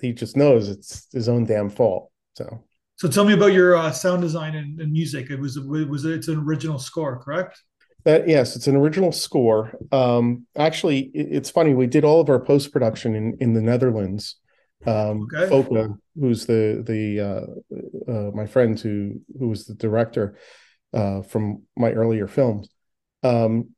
he 0.03 0.13
just 0.13 0.37
knows 0.37 0.69
it's 0.69 1.07
his 1.15 1.27
own 1.27 1.47
damn 1.47 1.71
fault. 1.71 2.13
So 2.37 2.63
so 2.97 3.09
tell 3.09 3.25
me 3.25 3.33
about 3.33 3.55
your 3.55 3.79
uh, 3.79 3.93
sound 3.93 4.21
design 4.21 4.57
and, 4.57 4.79
and 4.79 4.93
music. 4.93 5.31
It 5.31 5.41
was 5.41 5.57
it 5.57 5.89
was 5.89 6.05
it's 6.05 6.29
an 6.29 6.41
original 6.41 6.79
score, 6.79 7.19
correct? 7.19 7.63
That 8.05 8.29
yes, 8.29 8.57
it's 8.57 8.67
an 8.67 8.77
original 8.77 9.13
score. 9.13 9.75
Um, 9.93 10.47
actually, 10.57 11.11
it's 11.15 11.51
funny. 11.51 11.75
We 11.75 11.87
did 11.87 12.05
all 12.05 12.21
of 12.21 12.31
our 12.31 12.41
post 12.41 12.73
production 12.73 13.15
in 13.15 13.37
in 13.41 13.55
the 13.55 13.63
Netherlands. 13.63 14.37
Um, 14.87 15.29
okay. 15.35 15.49
Folke, 15.49 15.99
who's 16.19 16.47
the 16.47 16.83
the 16.87 17.21
uh, 17.21 18.11
uh, 18.11 18.31
my 18.33 18.47
friend 18.47 18.79
who 18.81 19.21
who 19.39 19.49
was 19.49 19.67
the 19.67 19.75
director 19.75 20.39
uh, 20.93 21.23
from 21.23 21.63
my 21.77 21.93
earlier 21.93 22.27
films. 22.27 22.69
Um, 23.23 23.71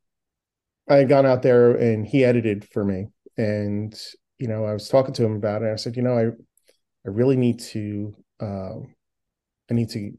I 0.89 0.97
had 0.97 1.09
gone 1.09 1.27
out 1.27 1.43
there 1.43 1.73
and 1.73 2.07
he 2.07 2.25
edited 2.25 2.65
for 2.65 2.85
me, 2.85 3.09
and 3.37 3.99
you 4.39 4.49
know 4.49 4.65
I 4.65 4.73
was 4.73 4.89
talking 4.89 5.15
to 5.15 5.25
him 5.25 5.37
about 5.37 5.63
it. 5.63 5.73
I 5.73 5.77
said, 5.77 5.97
you 5.97 6.03
know, 6.03 6.17
I 6.17 6.27
I 7.07 7.11
really 7.11 7.37
need 7.37 7.61
to 7.61 8.15
uh, 8.41 8.77
I 9.71 9.75
need 9.75 9.91
to 9.91 10.13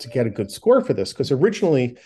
to 0.00 0.08
get 0.08 0.26
a 0.26 0.30
good 0.30 0.50
score 0.50 0.82
for 0.82 0.94
this 0.94 1.12
because 1.12 1.30
originally 1.30 1.96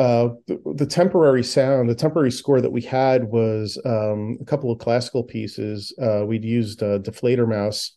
uh, 0.00 0.30
the, 0.46 0.58
the, 0.76 0.86
temporary 0.86 1.44
sound, 1.44 1.90
the 1.90 1.94
temporary 1.94 2.30
score 2.30 2.62
that 2.62 2.72
we 2.72 2.80
had 2.80 3.24
was 3.24 3.78
um, 3.84 4.38
a 4.40 4.44
couple 4.46 4.72
of 4.72 4.78
classical 4.78 5.22
pieces. 5.22 5.94
Uh, 6.00 6.24
we'd 6.24 6.42
used 6.42 6.82
uh, 6.82 6.96
Die 6.96 7.12
Fledermaus 7.12 7.90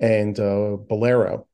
and 0.00 0.40
uh, 0.40 0.76
Bolero 0.88 1.46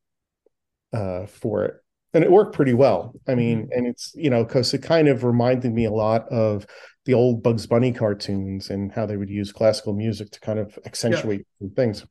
uh, 0.95 1.27
for 1.27 1.67
it, 1.67 1.75
and 2.15 2.25
it 2.25 2.33
worked 2.33 2.55
pretty 2.55 2.73
well. 2.73 3.13
I 3.29 3.35
mean, 3.35 3.65
mm-hmm. 3.65 3.73
and 3.73 3.87
it's 3.87 4.13
you 4.15 4.31
know 4.31 4.43
because 4.43 4.73
it 4.73 4.83
kind 4.83 5.07
of 5.07 5.23
reminded 5.23 5.75
me 5.75 5.85
a 5.85 5.93
lot 5.93 6.27
of 6.31 6.67
the 7.05 7.13
old 7.13 7.43
Bugs 7.43 7.67
Bunny 7.67 7.93
cartoons 7.93 8.71
and 8.71 8.91
how 8.91 9.05
they 9.05 9.19
would 9.19 9.29
use 9.29 9.53
classical 9.53 9.93
music 9.93 10.31
to 10.31 10.41
kind 10.41 10.59
of 10.59 10.79
accentuate 10.87 11.47
yeah. 11.61 11.69
things. 11.77 12.07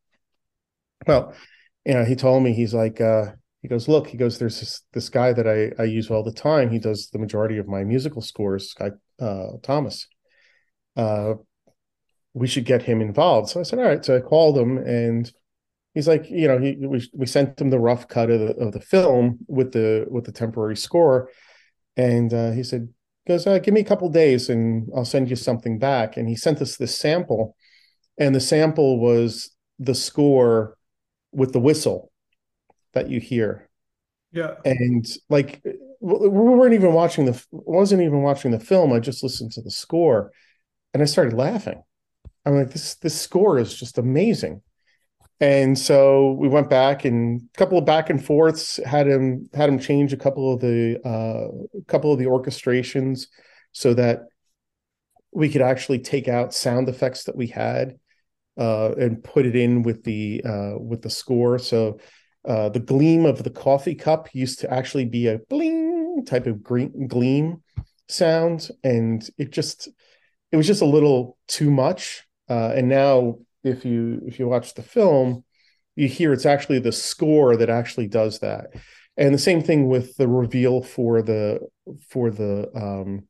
Well, 1.08 1.34
you 1.86 1.96
know, 1.96 2.06
he 2.06 2.16
told 2.16 2.44
me 2.44 2.54
he's 2.54 2.76
like, 2.76 3.02
uh, 3.02 3.32
he 3.64 3.70
goes, 3.70 3.88
look, 3.88 4.08
he 4.08 4.18
goes, 4.18 4.38
there's 4.38 4.60
this, 4.60 4.82
this 4.92 5.08
guy 5.08 5.32
that 5.32 5.48
I, 5.48 5.72
I 5.82 5.86
use 5.86 6.12
all 6.12 6.22
the 6.22 6.34
time. 6.34 6.70
He 6.70 6.80
does 6.80 7.10
the 7.10 7.18
majority 7.18 7.58
of 7.58 7.68
my 7.68 7.86
musical 7.86 8.22
scores, 8.22 8.74
guy 8.74 8.92
uh, 9.22 9.54
Thomas. 9.64 10.06
Uh, 10.98 11.36
we 12.34 12.46
should 12.46 12.66
get 12.66 12.84
him 12.84 13.00
involved. 13.00 13.50
So 13.50 13.62
I 13.62 13.64
said, 13.64 13.80
all 13.80 13.86
right. 13.86 14.04
So 14.04 14.18
I 14.18 14.20
called 14.20 14.58
him 14.58 14.80
and 14.80 15.32
he's 15.94 16.10
like, 16.10 16.30
you 16.30 16.46
know, 16.50 16.60
he, 16.60 16.76
we, 16.76 17.10
we 17.14 17.26
sent 17.26 17.62
him 17.62 17.70
the 17.70 17.80
rough 17.80 18.10
cut 18.10 18.30
of 18.30 18.42
the, 18.42 18.54
of 18.56 18.74
the 18.74 18.82
film 18.82 19.40
with 19.48 19.72
the, 19.72 20.08
with 20.10 20.26
the 20.26 20.34
temporary 20.34 20.76
score. 20.76 21.30
And 21.96 22.34
uh, 22.34 22.52
he 22.52 22.64
said, 22.64 22.90
goes, 23.26 23.48
uh, 23.48 23.60
give 23.60 23.74
me 23.74 23.80
a 23.80 23.86
couple 23.86 24.10
days 24.10 24.50
and 24.50 24.90
I'll 24.94 25.06
send 25.06 25.30
you 25.30 25.38
something 25.38 25.80
back. 25.80 26.18
And 26.18 26.28
he 26.28 26.36
sent 26.36 26.62
us 26.62 26.76
this 26.76 27.00
sample 27.00 27.56
and 28.18 28.36
the 28.36 28.42
sample 28.42 29.00
was 29.00 29.52
the 29.80 29.96
score 29.96 30.78
with 31.32 31.54
the 31.54 31.62
whistle 31.62 32.12
that 32.94 33.10
you 33.10 33.20
hear. 33.20 33.68
Yeah. 34.32 34.56
And 34.66 35.06
like 35.30 35.62
we 36.00 36.30
weren't 36.30 36.74
even 36.74 36.94
watching 36.94 37.26
the 37.26 37.46
wasn't 37.52 38.02
even 38.02 38.22
watching 38.24 38.52
the 38.52 38.60
film. 38.60 38.92
I 38.92 39.00
just 39.00 39.24
listened 39.24 39.52
to 39.54 39.62
the 39.62 39.72
score 39.72 40.32
and 40.94 41.02
I 41.02 41.06
started 41.06 41.34
laughing. 41.34 41.84
I'm 42.46 42.56
like, 42.56 42.72
this 42.72 42.96
this 42.96 43.20
score 43.20 43.58
is 43.58 43.76
just 43.76 43.98
amazing. 43.98 44.62
And 45.40 45.78
so 45.78 46.32
we 46.34 46.48
went 46.48 46.70
back 46.70 47.06
and 47.06 47.42
a 47.54 47.58
couple 47.58 47.78
of 47.78 47.86
back 47.86 48.10
and 48.10 48.24
forths 48.24 48.80
had 48.86 49.08
him 49.08 49.50
had 49.54 49.70
him 49.70 49.80
change 49.80 50.14
a 50.14 50.18
couple 50.18 50.54
of 50.54 50.62
the 50.62 51.00
uh, 51.06 51.82
couple 51.88 52.12
of 52.12 52.20
the 52.20 52.26
orchestrations 52.26 53.28
so 53.72 53.94
that 53.94 54.22
we 55.32 55.50
could 55.50 55.62
actually 55.62 56.00
take 56.00 56.28
out 56.28 56.54
sound 56.54 56.88
effects 56.88 57.26
that 57.26 57.36
we 57.36 57.48
had 57.48 57.98
uh, 58.58 58.92
and 58.94 59.24
put 59.24 59.46
it 59.46 59.56
in 59.56 59.84
with 59.84 60.04
the 60.04 60.42
uh, 60.46 60.74
with 60.80 61.02
the 61.02 61.10
score. 61.10 61.58
So 61.60 62.00
uh, 62.46 62.70
the 62.70 62.80
gleam 62.80 63.26
of 63.26 63.44
the 63.44 63.50
coffee 63.50 63.96
cup 63.96 64.34
used 64.34 64.60
to 64.60 64.72
actually 64.72 65.06
be 65.06 65.28
a 65.28 65.40
bling 65.50 66.26
type 66.26 66.46
of 66.46 66.62
green, 66.62 67.08
gleam 67.08 67.64
sound, 68.08 68.70
and 68.84 69.30
it 69.38 69.52
just 69.52 69.90
it 70.52 70.58
was 70.58 70.68
just 70.68 70.82
a 70.82 70.86
little 70.86 71.38
too 71.48 71.72
much. 71.72 72.24
Uh, 72.50 72.74
and 72.76 72.90
now, 72.90 73.38
if 73.64 73.86
you 73.86 74.22
if 74.26 74.40
you 74.40 74.48
watch 74.48 74.74
the 74.74 74.84
film, 74.84 75.44
you 75.96 76.08
hear 76.08 76.34
it's 76.34 76.46
actually 76.46 76.80
the 76.80 76.92
score 76.92 77.56
that 77.58 77.70
actually 77.70 78.08
does 78.08 78.40
that. 78.40 78.68
And 79.16 79.34
the 79.34 79.40
same 79.40 79.62
thing 79.62 79.88
with 79.88 80.16
the 80.18 80.28
reveal 80.28 80.82
for 80.82 81.22
the 81.22 81.60
for 82.10 82.30
the 82.30 82.70
um, 82.76 83.28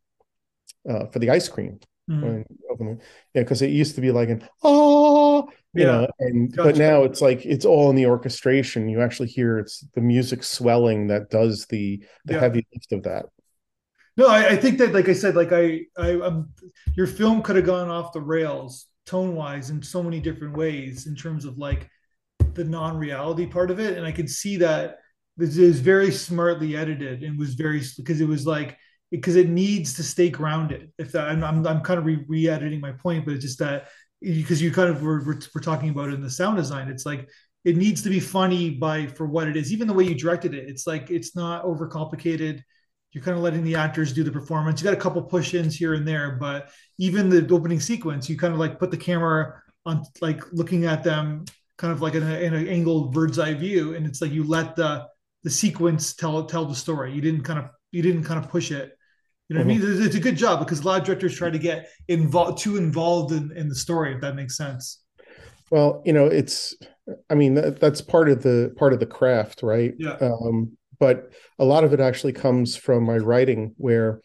uh, 0.89 1.07
for 1.07 1.19
the 1.19 1.29
ice 1.29 1.47
cream. 1.47 1.79
Mm-hmm. 2.09 2.93
yeah, 3.33 3.43
because 3.43 3.61
it 3.61 3.69
used 3.69 3.95
to 3.95 4.01
be 4.01 4.11
like 4.11 4.29
an 4.29 4.47
oh, 4.61 5.49
you 5.73 5.85
yeah. 5.85 5.91
know, 5.91 6.07
and 6.19 6.55
gotcha. 6.55 6.69
but 6.69 6.77
now 6.77 7.03
it's 7.03 7.21
like 7.21 7.45
it's 7.45 7.65
all 7.65 7.89
in 7.89 7.95
the 7.95 8.05
orchestration. 8.05 8.89
You 8.89 9.01
actually 9.01 9.29
hear 9.29 9.57
it's 9.57 9.85
the 9.95 10.01
music 10.01 10.43
swelling 10.43 11.07
that 11.07 11.29
does 11.29 11.65
the 11.65 12.03
the 12.25 12.33
yeah. 12.33 12.39
heavy 12.39 12.67
lift 12.73 12.91
of 12.91 13.03
that. 13.03 13.25
No, 14.15 14.27
I, 14.27 14.49
I, 14.49 14.55
think 14.57 14.77
that, 14.77 14.93
like 14.93 15.09
I 15.09 15.13
said, 15.13 15.35
like 15.35 15.51
I, 15.51 15.85
I, 15.97 16.11
um, 16.19 16.49
your 16.95 17.07
film 17.07 17.41
could 17.41 17.55
have 17.55 17.65
gone 17.65 17.89
off 17.89 18.13
the 18.13 18.21
rails 18.21 18.85
tone 19.07 19.35
wise 19.35 19.71
in 19.71 19.81
so 19.81 20.03
many 20.03 20.19
different 20.19 20.55
ways 20.55 21.07
in 21.07 21.15
terms 21.15 21.45
of 21.45 21.57
like 21.57 21.89
the 22.53 22.63
non-reality 22.63 23.47
part 23.47 23.71
of 23.71 23.79
it, 23.79 23.97
and 23.97 24.05
I 24.05 24.11
could 24.11 24.29
see 24.29 24.57
that 24.57 24.99
this 25.35 25.57
is 25.57 25.79
very 25.79 26.11
smartly 26.11 26.77
edited 26.77 27.23
and 27.23 27.39
was 27.39 27.55
very 27.55 27.81
because 27.97 28.21
it 28.21 28.27
was 28.27 28.45
like 28.45 28.77
because 29.09 29.35
it 29.35 29.49
needs 29.49 29.93
to 29.93 30.03
stay 30.03 30.29
grounded. 30.29 30.91
If 30.97 31.11
that, 31.11 31.29
I'm, 31.29 31.43
I'm, 31.43 31.65
I'm 31.67 31.81
kind 31.81 31.99
of 31.99 32.05
re, 32.05 32.49
editing 32.49 32.79
my 32.79 32.93
point, 32.93 33.25
but 33.25 33.35
it's 33.35 33.43
just 33.43 33.59
that 33.59 33.87
because 34.23 34.61
you 34.61 34.71
kind 34.71 34.89
of 34.89 35.01
were, 35.01 35.21
we're, 35.25 35.61
talking 35.61 35.89
about 35.89 36.09
in 36.09 36.21
the 36.21 36.29
sound 36.29 36.57
design, 36.57 36.87
it's 36.87 37.05
like 37.05 37.29
it 37.65 37.75
needs 37.75 38.01
to 38.03 38.09
be 38.09 38.19
funny 38.19 38.69
by 38.69 39.07
for 39.07 39.25
what 39.25 39.47
it 39.47 39.57
is. 39.57 39.71
Even 39.71 39.87
the 39.87 39.93
way 39.93 40.05
you 40.05 40.15
directed 40.15 40.53
it, 40.53 40.69
it's 40.69 40.87
like 40.87 41.11
it's 41.11 41.35
not 41.35 41.65
overcomplicated. 41.65 42.61
You're 43.11 43.23
kind 43.23 43.37
of 43.37 43.43
letting 43.43 43.63
the 43.63 43.75
actors 43.75 44.13
do 44.13 44.23
the 44.23 44.31
performance. 44.31 44.81
You 44.81 44.85
got 44.85 44.93
a 44.93 45.01
couple 45.01 45.21
push-ins 45.21 45.75
here 45.75 45.93
and 45.93 46.07
there, 46.07 46.37
but 46.39 46.69
even 46.97 47.29
the 47.29 47.47
opening 47.53 47.79
sequence, 47.79 48.29
you 48.29 48.37
kind 48.37 48.53
of 48.53 48.59
like 48.59 48.79
put 48.79 48.91
the 48.91 48.97
camera 48.97 49.61
on, 49.85 50.03
like 50.19 50.41
looking 50.51 50.85
at 50.85 51.03
them, 51.03 51.45
kind 51.77 51.93
of 51.93 52.01
like 52.01 52.15
in, 52.15 52.23
a, 52.23 52.39
in 52.39 52.53
an 52.53 52.67
angled 52.67 53.13
bird's 53.13 53.37
eye 53.37 53.53
view, 53.53 53.95
and 53.95 54.05
it's 54.05 54.21
like 54.21 54.31
you 54.31 54.43
let 54.43 54.75
the 54.75 55.05
the 55.43 55.49
sequence 55.49 56.13
tell 56.13 56.45
tell 56.45 56.65
the 56.65 56.75
story. 56.75 57.13
You 57.13 57.21
didn't 57.21 57.43
kind 57.43 57.59
of 57.59 57.65
you 57.91 58.01
didn't 58.01 58.23
kind 58.23 58.43
of 58.43 58.49
push 58.49 58.71
it 58.71 58.93
you 59.53 59.59
know 59.59 59.65
what 59.65 59.75
mm-hmm. 59.75 59.85
I 59.85 59.89
mean? 59.93 60.03
It's 60.03 60.15
a 60.15 60.19
good 60.19 60.35
job 60.35 60.59
because 60.59 60.79
a 60.79 60.83
lot 60.83 60.99
of 61.01 61.05
directors 61.05 61.37
try 61.37 61.51
to 61.51 61.59
get 61.59 61.87
involved 62.07 62.57
too 62.57 62.77
involved 62.77 63.31
in, 63.31 63.55
in 63.55 63.69
the 63.69 63.75
story, 63.75 64.15
if 64.15 64.21
that 64.21 64.35
makes 64.35 64.57
sense. 64.57 65.03
Well, 65.69 66.01
you 66.05 66.13
know, 66.13 66.25
it's 66.25 66.75
I 67.29 67.35
mean, 67.35 67.53
that, 67.53 67.79
that's 67.79 68.01
part 68.01 68.29
of 68.29 68.41
the 68.41 68.73
part 68.77 68.93
of 68.93 68.99
the 68.99 69.05
craft, 69.05 69.61
right? 69.61 69.93
Yeah. 69.99 70.17
Um, 70.19 70.75
but 70.99 71.31
a 71.59 71.65
lot 71.65 71.83
of 71.83 71.93
it 71.93 71.99
actually 71.99 72.33
comes 72.33 72.75
from 72.75 73.03
my 73.03 73.17
writing 73.17 73.75
where, 73.77 74.21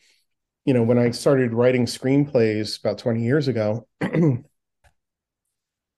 you 0.65 0.73
know, 0.73 0.83
when 0.83 0.97
I 0.97 1.11
started 1.11 1.53
writing 1.53 1.85
screenplays 1.85 2.81
about 2.81 2.97
20 2.97 3.23
years 3.23 3.49
ago, 3.49 3.87
I, 4.01 4.45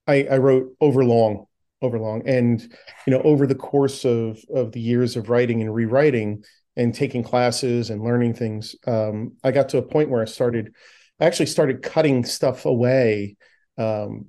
I 0.08 0.38
wrote 0.38 0.74
overlong, 0.80 1.46
overlong. 1.82 2.22
And, 2.26 2.60
you 3.06 3.12
know, 3.12 3.22
over 3.22 3.46
the 3.46 3.54
course 3.54 4.04
of 4.04 4.40
of 4.52 4.72
the 4.72 4.80
years 4.80 5.16
of 5.16 5.30
writing 5.30 5.60
and 5.60 5.72
rewriting, 5.72 6.42
and 6.76 6.94
taking 6.94 7.22
classes 7.22 7.90
and 7.90 8.02
learning 8.02 8.34
things, 8.34 8.76
um, 8.86 9.36
I 9.42 9.50
got 9.50 9.70
to 9.70 9.78
a 9.78 9.82
point 9.82 10.10
where 10.10 10.22
I 10.22 10.26
started, 10.26 10.74
I 11.20 11.26
actually 11.26 11.46
started 11.46 11.82
cutting 11.82 12.24
stuff 12.24 12.64
away 12.64 13.36
um, 13.76 14.26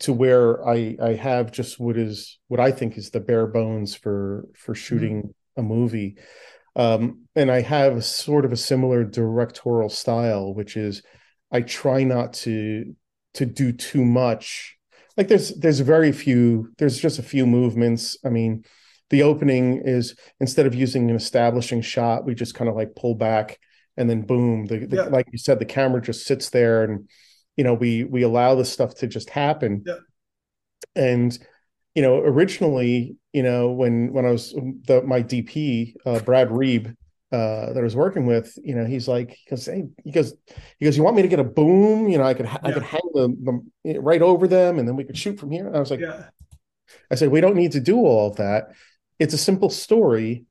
to 0.00 0.12
where 0.12 0.66
I 0.66 0.96
I 1.02 1.14
have 1.14 1.52
just 1.52 1.80
what 1.80 1.96
is 1.96 2.38
what 2.48 2.60
I 2.60 2.70
think 2.70 2.96
is 2.98 3.10
the 3.10 3.20
bare 3.20 3.46
bones 3.46 3.94
for 3.94 4.46
for 4.54 4.72
mm-hmm. 4.72 4.80
shooting 4.80 5.22
mm-hmm. 5.22 5.60
a 5.60 5.62
movie. 5.62 6.16
Um, 6.74 7.22
and 7.34 7.50
I 7.50 7.62
have 7.62 8.04
sort 8.04 8.44
of 8.44 8.52
a 8.52 8.56
similar 8.56 9.02
directorial 9.02 9.88
style, 9.88 10.52
which 10.54 10.76
is 10.76 11.02
I 11.50 11.62
try 11.62 12.04
not 12.04 12.34
to 12.34 12.94
to 13.34 13.46
do 13.46 13.72
too 13.72 14.04
much. 14.04 14.76
Like 15.16 15.28
there's 15.28 15.54
there's 15.54 15.80
very 15.80 16.12
few 16.12 16.72
there's 16.78 16.98
just 16.98 17.18
a 17.18 17.22
few 17.22 17.46
movements. 17.46 18.18
I 18.24 18.28
mean, 18.28 18.64
the 19.10 19.22
opening 19.22 19.82
is 19.84 20.16
instead 20.40 20.66
of 20.66 20.74
using 20.74 21.10
an 21.10 21.16
establishing 21.16 21.80
shot, 21.80 22.24
we 22.24 22.34
just 22.34 22.54
kind 22.54 22.68
of 22.68 22.76
like 22.76 22.96
pull 22.96 23.14
back 23.14 23.58
and 23.96 24.10
then 24.10 24.22
boom, 24.22 24.66
the, 24.66 24.86
the 24.86 24.96
yeah. 24.96 25.02
like 25.04 25.26
you 25.32 25.38
said, 25.38 25.58
the 25.58 25.64
camera 25.64 26.00
just 26.02 26.26
sits 26.26 26.50
there 26.50 26.84
and 26.84 27.08
you 27.56 27.64
know 27.64 27.74
we 27.74 28.04
we 28.04 28.22
allow 28.22 28.54
the 28.54 28.64
stuff 28.64 28.94
to 28.96 29.06
just 29.06 29.30
happen. 29.30 29.82
Yeah. 29.86 29.98
And 30.94 31.38
you 31.94 32.02
know, 32.02 32.18
originally, 32.18 33.16
you 33.32 33.42
know, 33.42 33.70
when 33.70 34.12
when 34.12 34.26
I 34.26 34.30
was 34.30 34.52
the 34.52 35.02
my 35.06 35.22
DP, 35.22 35.94
uh, 36.04 36.20
Brad 36.20 36.50
Reeb, 36.50 36.94
uh, 37.32 37.72
that 37.72 37.78
I 37.78 37.82
was 37.82 37.96
working 37.96 38.26
with, 38.26 38.52
you 38.62 38.74
know, 38.74 38.84
he's 38.84 39.08
like, 39.08 39.30
he 39.30 39.50
goes, 39.50 39.66
hey, 39.66 39.84
he 40.04 40.12
goes, 40.12 40.34
he 40.78 40.84
goes, 40.84 40.96
you 40.96 41.02
want 41.02 41.16
me 41.16 41.22
to 41.22 41.28
get 41.28 41.40
a 41.40 41.44
boom? 41.44 42.08
You 42.08 42.18
know, 42.18 42.24
I 42.24 42.34
could, 42.34 42.46
yeah. 42.46 42.58
I 42.62 42.72
could 42.72 42.82
hang 42.82 43.00
the, 43.14 43.62
the, 43.84 43.98
right 43.98 44.22
over 44.22 44.46
them, 44.46 44.78
and 44.78 44.86
then 44.86 44.94
we 44.94 45.04
could 45.04 45.16
shoot 45.16 45.40
from 45.40 45.50
here. 45.50 45.66
And 45.66 45.76
I 45.76 45.80
was 45.80 45.90
like, 45.90 46.00
yeah. 46.00 46.26
I 47.10 47.14
said, 47.14 47.30
we 47.30 47.40
don't 47.40 47.56
need 47.56 47.72
to 47.72 47.80
do 47.80 47.98
all 47.98 48.30
of 48.30 48.36
that 48.36 48.68
it's 49.18 49.34
a 49.34 49.38
simple 49.38 49.70
story. 49.70 50.44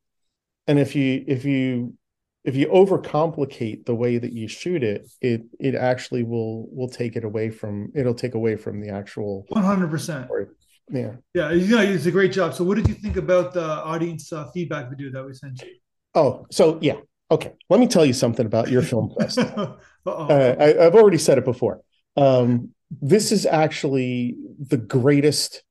And 0.68 0.80
if 0.80 0.96
you 0.96 1.24
if 1.28 1.46
you 1.46 1.96
if 2.44 2.56
you 2.56 2.68
overcomplicate 2.68 3.86
the 3.86 3.96
way 3.96 4.18
that 4.18 4.32
you 4.32 4.48
shoot 4.48 4.84
it 4.84 5.10
it 5.22 5.42
it 5.60 5.76
actually 5.76 6.24
will 6.24 6.68
will 6.72 6.88
take 6.88 7.16
it 7.16 7.24
away 7.24 7.50
from 7.50 7.92
it'll 7.96 8.14
take 8.14 8.36
away 8.36 8.56
from 8.56 8.82
the 8.82 8.90
actual 8.90 9.46
100% 9.52 10.26
story. 10.26 10.46
yeah. 10.90 11.14
Yeah 11.34 11.52
you 11.52 11.76
know 11.76 11.82
it's 11.82 12.06
a 12.06 12.12
great 12.12 12.32
job. 12.32 12.54
So 12.54 12.64
what 12.64 12.76
did 12.76 12.88
you 12.88 12.96
think 12.96 13.18
about 13.18 13.54
the 13.54 13.66
audience 13.66 14.32
uh, 14.32 14.50
feedback 14.52 14.90
video 14.90 15.12
that 15.12 15.26
we 15.26 15.34
sent 15.34 15.62
you? 15.62 15.76
Oh 16.14 16.46
so 16.52 16.80
yeah. 16.82 16.98
Okay. 17.32 17.54
Let 17.70 17.80
me 17.80 17.88
tell 17.88 18.06
you 18.06 18.14
something 18.14 18.46
about 18.46 18.70
your 18.70 18.84
film 18.84 19.14
fest 19.18 19.40
uh, 20.06 20.56
I, 20.60 20.86
i've 20.86 20.96
already 20.96 21.18
said 21.18 21.38
it 21.38 21.46
before. 21.46 21.82
Um, 22.18 22.70
this 23.02 23.32
is 23.32 23.46
actually 23.46 24.36
the 24.60 24.78
greatest 24.78 25.64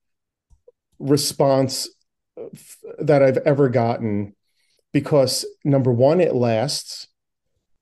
response 0.98 1.88
that 2.98 3.22
I've 3.22 3.38
ever 3.38 3.68
gotten 3.68 4.34
because 4.92 5.44
number 5.64 5.92
one, 5.92 6.20
it 6.20 6.34
lasts, 6.34 7.08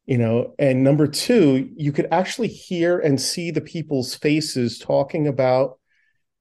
you 0.06 0.18
know, 0.18 0.54
and 0.58 0.82
number 0.82 1.06
two, 1.06 1.70
you 1.76 1.92
could 1.92 2.08
actually 2.10 2.48
hear 2.48 2.98
and 2.98 3.20
see 3.20 3.50
the 3.50 3.60
people's 3.60 4.14
faces 4.14 4.78
talking 4.78 5.28
about, 5.28 5.78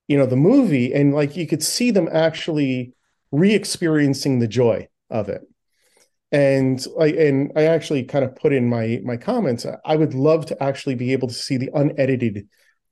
you 0.07 0.17
know, 0.17 0.25
the 0.25 0.36
movie, 0.36 0.93
and 0.93 1.13
like 1.13 1.36
you 1.36 1.45
could 1.45 1.62
see 1.62 1.91
them 1.91 2.10
actually 2.12 2.93
re-experiencing 3.31 4.39
the 4.39 4.47
joy 4.47 4.88
of 5.10 5.29
it. 5.29 5.41
And 6.31 6.86
I 6.99 7.07
and 7.07 7.51
I 7.55 7.63
actually 7.63 8.03
kind 8.03 8.23
of 8.23 8.36
put 8.36 8.53
in 8.53 8.69
my 8.69 9.01
my 9.03 9.17
comments. 9.17 9.65
I 9.86 9.95
would 9.95 10.13
love 10.13 10.45
to 10.47 10.63
actually 10.63 10.95
be 10.95 11.12
able 11.12 11.27
to 11.27 11.34
see 11.34 11.57
the 11.57 11.69
unedited 11.73 12.47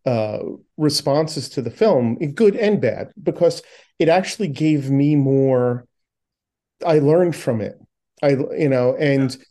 uh, 0.05 0.39
responses 0.77 1.49
to 1.49 1.61
the 1.61 1.71
film, 1.71 2.15
good 2.33 2.55
and 2.55 2.81
bad, 2.81 3.11
because 3.21 3.61
it 3.99 4.09
actually 4.09 4.47
gave 4.47 4.89
me 4.89 5.15
more. 5.15 5.85
I 6.85 6.99
learned 6.99 7.35
from 7.35 7.61
it. 7.61 7.79
I 8.23 8.29
you 8.29 8.69
know, 8.69 8.95
and 8.95 9.31
yeah. 9.31 9.43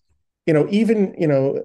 you 0.46 0.54
know, 0.54 0.66
even 0.70 1.14
you 1.18 1.28
know, 1.28 1.62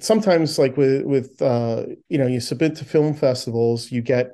sometimes 0.00 0.58
like 0.58 0.76
with 0.76 1.04
with 1.04 1.42
uh, 1.42 1.84
you 2.08 2.18
know, 2.18 2.26
you 2.26 2.40
submit 2.40 2.76
to 2.76 2.84
film 2.84 3.14
festivals, 3.14 3.90
you 3.92 4.00
get 4.02 4.32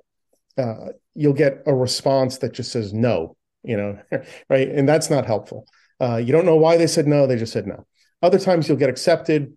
uh, 0.56 0.88
you'll 1.14 1.32
get 1.32 1.62
a 1.66 1.74
response 1.74 2.38
that 2.38 2.52
just 2.52 2.72
says 2.72 2.92
no, 2.92 3.36
you 3.62 3.76
know, 3.76 3.98
right, 4.50 4.68
and 4.68 4.88
that's 4.88 5.10
not 5.10 5.26
helpful. 5.26 5.66
Uh, 6.00 6.16
you 6.16 6.32
don't 6.32 6.46
know 6.46 6.56
why 6.56 6.76
they 6.76 6.86
said 6.86 7.06
no; 7.06 7.26
they 7.26 7.36
just 7.36 7.52
said 7.52 7.66
no. 7.66 7.86
Other 8.22 8.38
times 8.38 8.68
you'll 8.68 8.78
get 8.78 8.90
accepted, 8.90 9.56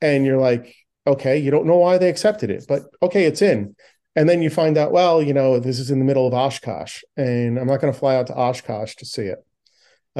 and 0.00 0.24
you're 0.24 0.40
like, 0.40 0.74
Okay, 1.08 1.38
you 1.38 1.50
don't 1.50 1.66
know 1.66 1.78
why 1.78 1.96
they 1.96 2.10
accepted 2.10 2.50
it, 2.50 2.66
but 2.68 2.82
okay, 3.02 3.24
it's 3.24 3.40
in. 3.40 3.74
And 4.18 4.28
then 4.28 4.42
you 4.42 4.50
find 4.50 4.76
out, 4.76 4.90
well, 4.90 5.22
you 5.22 5.32
know, 5.32 5.60
this 5.60 5.78
is 5.78 5.92
in 5.92 6.00
the 6.00 6.04
middle 6.04 6.26
of 6.26 6.34
Oshkosh, 6.34 7.04
and 7.16 7.56
I'm 7.56 7.68
not 7.68 7.80
going 7.80 7.92
to 7.92 7.98
fly 7.98 8.16
out 8.16 8.26
to 8.26 8.34
Oshkosh 8.34 8.96
to 8.96 9.06
see 9.06 9.22
it. 9.22 9.38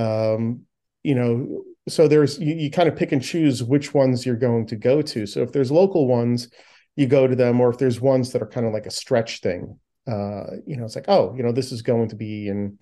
Um, 0.00 0.66
you 1.02 1.16
know, 1.16 1.64
so 1.88 2.06
there's 2.06 2.38
you, 2.38 2.54
you 2.54 2.70
kind 2.70 2.88
of 2.88 2.94
pick 2.94 3.10
and 3.10 3.20
choose 3.20 3.60
which 3.60 3.92
ones 3.94 4.24
you're 4.24 4.36
going 4.36 4.68
to 4.68 4.76
go 4.76 5.02
to. 5.02 5.26
So 5.26 5.42
if 5.42 5.50
there's 5.50 5.72
local 5.72 6.06
ones, 6.06 6.48
you 6.94 7.08
go 7.08 7.26
to 7.26 7.34
them, 7.34 7.60
or 7.60 7.70
if 7.70 7.78
there's 7.78 8.00
ones 8.00 8.30
that 8.30 8.40
are 8.40 8.46
kind 8.46 8.68
of 8.68 8.72
like 8.72 8.86
a 8.86 8.90
stretch 8.92 9.40
thing, 9.40 9.80
uh, 10.06 10.44
you 10.64 10.76
know, 10.76 10.84
it's 10.84 10.94
like, 10.94 11.08
oh, 11.08 11.34
you 11.36 11.42
know, 11.42 11.50
this 11.50 11.72
is 11.72 11.82
going 11.82 12.10
to 12.10 12.14
be 12.14 12.46
in, 12.46 12.78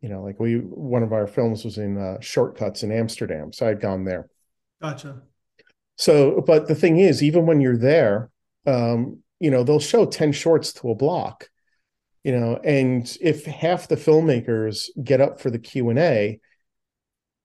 you 0.00 0.10
know, 0.10 0.22
like 0.22 0.38
we 0.38 0.58
one 0.58 1.02
of 1.02 1.12
our 1.12 1.26
films 1.26 1.64
was 1.64 1.76
in 1.76 1.98
uh, 1.98 2.20
Shortcuts 2.20 2.84
in 2.84 2.92
Amsterdam, 2.92 3.52
so 3.52 3.66
I'd 3.66 3.80
gone 3.80 4.04
there. 4.04 4.28
Gotcha. 4.80 5.22
So, 5.98 6.40
but 6.40 6.68
the 6.68 6.76
thing 6.76 7.00
is, 7.00 7.20
even 7.20 7.46
when 7.46 7.60
you're 7.60 7.76
there, 7.76 8.30
um, 8.64 9.24
you 9.42 9.50
know, 9.50 9.62
they'll 9.64 9.80
show 9.80 10.06
10 10.06 10.32
shorts 10.32 10.72
to 10.74 10.90
a 10.90 10.94
block, 10.94 11.48
you 12.24 12.32
know, 12.38 12.56
and 12.64 13.16
if 13.20 13.44
half 13.44 13.88
the 13.88 13.96
filmmakers 13.96 14.84
get 15.02 15.20
up 15.20 15.40
for 15.40 15.50
the 15.50 15.58
Q&A, 15.58 16.40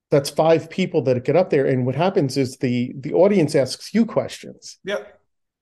that's 0.09 0.29
five 0.29 0.69
people 0.69 1.01
that 1.01 1.25
get 1.25 1.35
up 1.35 1.49
there 1.49 1.65
and 1.65 1.85
what 1.85 1.95
happens 1.95 2.37
is 2.37 2.57
the 2.57 2.93
the 2.97 3.13
audience 3.13 3.55
asks 3.55 3.93
you 3.93 4.05
questions. 4.05 4.79
yeah 4.85 4.99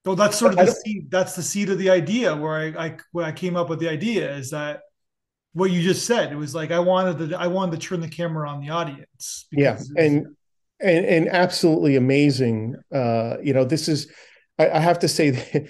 so 0.06 0.14
that's 0.14 0.38
sort 0.38 0.54
of 0.54 0.60
the 0.60 0.72
seed. 0.72 1.10
That's 1.10 1.36
the 1.36 1.42
seed 1.42 1.70
of 1.72 1.80
the 1.80 1.90
idea 1.90 2.36
where 2.36 2.54
I, 2.54 2.86
I 2.86 2.98
where 3.12 3.26
I 3.26 3.32
came 3.32 3.56
up 3.56 3.70
with 3.70 3.80
the 3.80 3.90
idea 3.90 4.36
is 4.36 4.52
that 4.52 4.82
what 5.54 5.72
you 5.72 5.82
just 5.82 6.06
said. 6.06 6.32
It 6.32 6.36
was 6.36 6.54
like 6.54 6.70
I 6.70 6.78
wanted 6.78 7.30
to 7.30 7.40
I 7.40 7.48
wanted 7.48 7.82
to 7.82 7.88
turn 7.88 8.02
the 8.02 8.08
camera 8.08 8.48
on 8.48 8.62
the 8.62 8.70
audience. 8.70 9.48
Yeah, 9.52 9.80
and 9.98 10.28
and 10.80 11.06
and 11.06 11.28
absolutely 11.28 11.96
amazing. 11.96 12.76
Uh, 12.94 13.38
you 13.42 13.54
know, 13.54 13.66
this 13.66 13.88
is 13.88 14.08
I, 14.60 14.70
I 14.70 14.80
have 14.80 15.00
to 15.00 15.08
say 15.08 15.30
that 15.32 15.70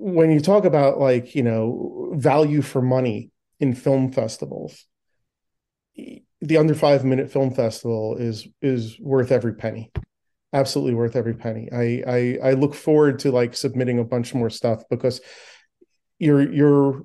when 0.00 0.30
you 0.30 0.40
talk 0.40 0.64
about 0.64 0.98
like 0.98 1.34
you 1.34 1.42
know 1.42 2.12
value 2.14 2.62
for 2.62 2.82
money 2.82 3.30
in 3.58 3.74
film 3.74 4.12
festivals, 4.12 4.86
the 5.96 6.56
under 6.56 6.74
five 6.74 7.04
minute 7.04 7.30
film 7.30 7.52
festival 7.52 8.16
is 8.16 8.48
is 8.62 8.98
worth 9.00 9.30
every 9.30 9.54
penny 9.54 9.90
absolutely 10.52 10.94
worth 10.94 11.16
every 11.16 11.34
penny. 11.34 11.68
I, 11.72 12.02
I 12.06 12.50
i 12.50 12.52
look 12.52 12.74
forward 12.74 13.20
to 13.20 13.30
like 13.30 13.54
submitting 13.54 13.98
a 13.98 14.04
bunch 14.04 14.34
more 14.34 14.50
stuff 14.50 14.82
because 14.90 15.20
your 16.18 16.52
your 16.52 17.02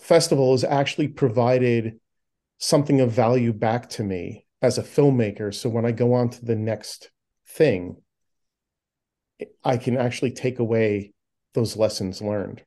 festival 0.00 0.52
has 0.52 0.64
actually 0.64 1.08
provided 1.08 1.98
something 2.58 3.00
of 3.00 3.12
value 3.12 3.52
back 3.52 3.88
to 3.90 4.04
me 4.04 4.46
as 4.62 4.78
a 4.78 4.82
filmmaker. 4.82 5.54
So 5.54 5.68
when 5.68 5.84
i 5.84 5.92
go 5.92 6.14
on 6.14 6.30
to 6.30 6.44
the 6.44 6.56
next 6.56 7.10
thing 7.48 7.96
i 9.62 9.76
can 9.76 9.96
actually 9.96 10.32
take 10.32 10.58
away 10.58 11.12
those 11.56 11.76
lessons 11.76 12.22
learned 12.22 12.62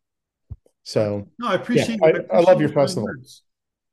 so 0.83 1.25
no 1.39 1.47
i 1.47 1.53
appreciate, 1.53 1.99
yeah, 2.01 2.05
I, 2.05 2.07
I, 2.07 2.09
appreciate 2.09 2.33
I, 2.33 2.39
love 2.41 2.59
your 2.59 2.69
festival 2.69 3.05
words. 3.05 3.43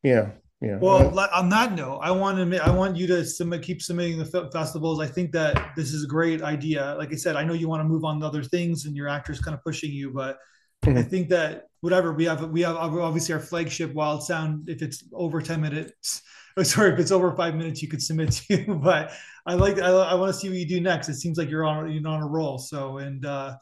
yeah 0.02 0.30
yeah. 0.60 0.78
Well, 0.80 1.18
on 1.34 1.50
that 1.50 1.74
note, 1.74 1.98
I 1.98 2.10
want 2.12 2.38
to 2.38 2.64
I 2.64 2.70
want 2.70 2.96
you 2.96 3.06
to 3.08 3.24
submit, 3.26 3.62
keep 3.62 3.82
submitting 3.82 4.18
the 4.18 4.48
festivals. 4.52 5.00
I 5.00 5.06
think 5.06 5.32
that 5.32 5.72
this 5.76 5.92
is 5.92 6.04
a 6.04 6.06
great 6.06 6.40
idea. 6.40 6.94
Like 6.98 7.12
I 7.12 7.16
said, 7.16 7.36
I 7.36 7.44
know 7.44 7.52
you 7.52 7.68
want 7.68 7.80
to 7.80 7.84
move 7.84 8.04
on 8.04 8.20
to 8.20 8.26
other 8.26 8.42
things, 8.42 8.86
and 8.86 8.96
your 8.96 9.06
actor's 9.06 9.38
kind 9.38 9.54
of 9.54 9.62
pushing 9.62 9.90
you, 9.90 10.12
but 10.14 10.38
mm-hmm. 10.82 10.96
I 10.96 11.02
think 11.02 11.28
that 11.28 11.64
whatever 11.82 12.14
we 12.14 12.24
have, 12.24 12.48
we 12.48 12.62
have 12.62 12.76
obviously 12.76 13.34
our 13.34 13.40
flagship 13.40 13.92
Wild 13.92 14.22
Sound. 14.22 14.70
If 14.70 14.80
it's 14.80 15.04
over 15.12 15.42
ten 15.42 15.60
minutes, 15.60 16.22
sorry, 16.62 16.94
if 16.94 16.98
it's 17.00 17.12
over 17.12 17.36
five 17.36 17.54
minutes, 17.54 17.82
you 17.82 17.88
could 17.88 18.02
submit 18.02 18.32
to. 18.32 18.74
But 18.82 19.12
I 19.44 19.54
like 19.54 19.78
I, 19.78 19.90
I 19.90 20.14
want 20.14 20.32
to 20.32 20.40
see 20.40 20.48
what 20.48 20.56
you 20.56 20.66
do 20.66 20.80
next. 20.80 21.10
It 21.10 21.16
seems 21.16 21.36
like 21.36 21.50
you're 21.50 21.64
on 21.64 21.92
you're 21.92 22.08
on 22.08 22.22
a 22.22 22.26
roll. 22.26 22.56
So 22.58 22.96
and 22.96 23.26
uh, 23.26 23.56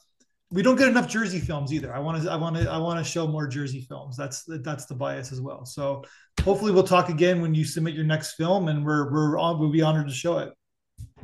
we 0.55 0.63
don't 0.63 0.77
get 0.77 0.87
enough 0.87 1.09
Jersey 1.09 1.41
films 1.41 1.73
either. 1.73 1.93
I 1.93 1.99
want 1.99 2.23
to 2.23 2.31
I 2.31 2.37
want 2.37 2.57
to 2.57 2.71
I 2.71 2.79
want 2.79 3.05
to 3.05 3.11
show 3.11 3.27
more 3.27 3.49
Jersey 3.49 3.81
films. 3.81 4.17
That's 4.17 4.45
that's 4.63 4.87
the 4.87 4.95
bias 4.95 5.33
as 5.33 5.41
well. 5.41 5.67
So 5.67 6.05
hopefully 6.45 6.71
we'll 6.71 6.85
talk 6.85 7.09
again 7.09 7.43
when 7.43 7.55
you 7.55 7.65
submit 7.65 7.95
your 7.95 8.05
next 8.05 8.35
film, 8.35 8.69
and 8.69 8.87
we're 8.87 9.11
we're 9.13 9.37
on. 9.37 9.59
We'll 9.59 9.73
be 9.73 9.83
honored 9.83 10.07
to 10.07 10.15
show 10.15 10.39
it. 10.39 10.53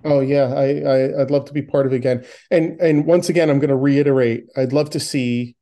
Oh 0.05 0.19
yeah, 0.19 0.53
I, 0.53 0.81
I 0.81 1.19
would 1.19 1.31
love 1.31 1.45
to 1.45 1.53
be 1.53 1.63
part 1.63 1.87
of 1.87 1.93
it 1.93 1.97
again. 1.97 2.27
And 2.51 2.81
and 2.81 3.07
once 3.07 3.29
again, 3.29 3.51
I'm 3.51 3.61
going 3.61 3.71
to 3.71 3.77
reiterate. 3.77 4.47
I'd 4.57 4.73
love 4.73 4.91
to 4.91 5.01
see 5.01 5.55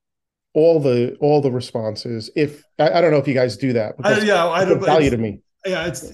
all 0.54 0.81
the 0.81 1.16
all 1.20 1.42
the 1.42 1.52
responses. 1.52 2.31
If 2.35 2.64
I, 2.78 2.90
I 2.90 3.00
don't 3.02 3.11
know 3.11 3.18
if 3.18 3.28
you 3.28 3.35
guys 3.35 3.59
do 3.59 3.74
that. 3.74 3.96
I, 4.02 4.18
yeah, 4.20 4.48
I 4.48 4.64
don't 4.64 4.81
value 4.81 5.11
to 5.11 5.18
me. 5.18 5.40
Yeah, 5.66 5.87
it's 5.87 6.11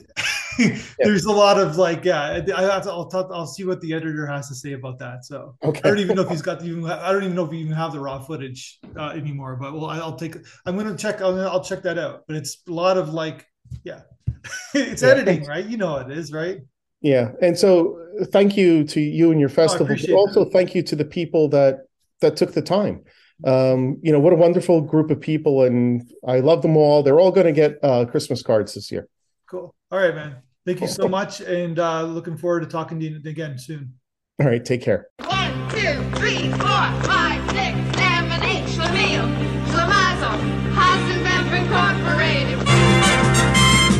there's 0.98 1.24
a 1.24 1.32
lot 1.32 1.58
of 1.58 1.76
like 1.76 2.04
yeah 2.04 2.40
i 2.56 2.62
have 2.62 2.82
to 2.82 2.90
I'll, 2.90 3.08
talk, 3.08 3.30
I'll 3.32 3.46
see 3.46 3.64
what 3.64 3.80
the 3.80 3.94
editor 3.94 4.26
has 4.26 4.48
to 4.48 4.54
say 4.54 4.72
about 4.72 4.98
that 4.98 5.24
so. 5.24 5.56
Okay. 5.62 5.80
i 5.84 5.88
don't 5.88 5.98
even 5.98 6.16
know 6.16 6.22
if 6.22 6.28
he's 6.28 6.42
got 6.42 6.60
the, 6.60 6.66
even 6.66 6.84
i 6.86 7.10
don't 7.12 7.24
even 7.24 7.34
know 7.34 7.44
if 7.44 7.50
we 7.50 7.58
even 7.58 7.72
have 7.72 7.92
the 7.92 8.00
raw 8.00 8.18
footage 8.18 8.78
uh, 8.96 9.08
anymore 9.08 9.56
but 9.56 9.72
well 9.72 9.86
i'll 9.86 10.16
take 10.16 10.36
i'm 10.66 10.76
gonna 10.76 10.96
check 10.96 11.20
I'll, 11.20 11.38
I'll 11.48 11.64
check 11.64 11.82
that 11.82 11.98
out 11.98 12.24
but 12.26 12.36
it's 12.36 12.58
a 12.68 12.72
lot 12.72 12.98
of 12.98 13.12
like 13.12 13.46
yeah. 13.82 14.02
It's 14.74 15.02
yeah. 15.02 15.08
editing 15.08 15.44
right? 15.46 15.64
You 15.64 15.76
know 15.76 15.96
it 15.96 16.10
is 16.10 16.32
right? 16.32 16.58
Yeah 17.00 17.32
and 17.42 17.58
so 17.58 17.98
thank 18.26 18.56
you 18.56 18.84
to 18.84 19.00
you 19.00 19.30
and 19.30 19.40
your 19.40 19.48
festival 19.48 19.86
oh, 19.90 19.96
but 20.00 20.10
also 20.10 20.44
that. 20.44 20.52
thank 20.52 20.74
you 20.74 20.82
to 20.82 20.96
the 20.96 21.04
people 21.04 21.48
that 21.48 21.86
that 22.20 22.36
took 22.36 22.52
the 22.52 22.62
time. 22.62 23.04
Um 23.44 23.98
you 24.02 24.12
know 24.12 24.20
what 24.20 24.32
a 24.32 24.36
wonderful 24.36 24.80
group 24.80 25.10
of 25.10 25.20
people 25.20 25.62
and 25.64 26.08
i 26.26 26.40
love 26.40 26.62
them 26.62 26.76
all. 26.76 27.02
They're 27.02 27.20
all 27.20 27.32
going 27.32 27.46
to 27.46 27.52
get 27.52 27.78
uh 27.82 28.04
christmas 28.04 28.42
cards 28.42 28.74
this 28.74 28.92
year 28.92 29.08
Cool. 29.46 29.74
All 29.90 29.98
right, 29.98 30.14
man. 30.14 30.36
Thank 30.66 30.80
you 30.80 30.88
so 30.88 31.08
much. 31.08 31.40
And 31.40 31.78
uh, 31.78 32.02
looking 32.04 32.36
forward 32.36 32.60
to 32.60 32.66
talking 32.66 32.98
to 33.00 33.06
you 33.06 33.20
again 33.28 33.58
soon. 33.58 33.94
All 34.40 34.46
right. 34.46 34.64
Take 34.64 34.82
care. 34.82 35.08
One, 35.26 35.52
two, 35.70 36.02
three, 36.18 36.48
four, 36.50 36.84
five, 37.04 37.42
six, 37.50 37.76
seven, 37.98 38.42
eight. 38.44 38.64
Schlemiel, 38.74 39.28
Schlemazel, 39.68 40.38
Hasenpfeffer 40.74 41.56
Incorporated. 41.60 42.58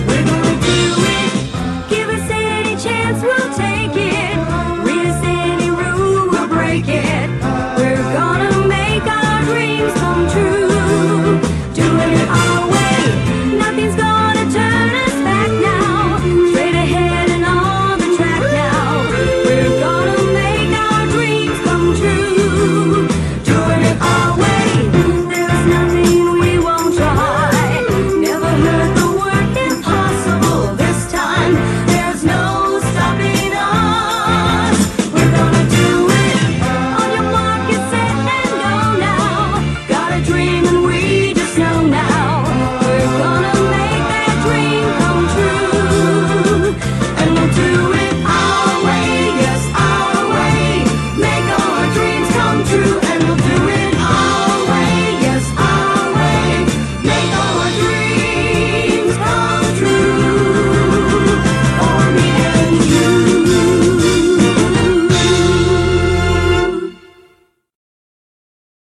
We're 0.09 0.25
going 0.25 0.43
to 0.43 0.67
do 0.67 0.83
it. 1.13 1.89
Give 1.91 2.09
us 2.09 2.29
any 2.31 2.77
chance, 2.83 3.23
we'll 3.23 3.55
take 3.55 3.74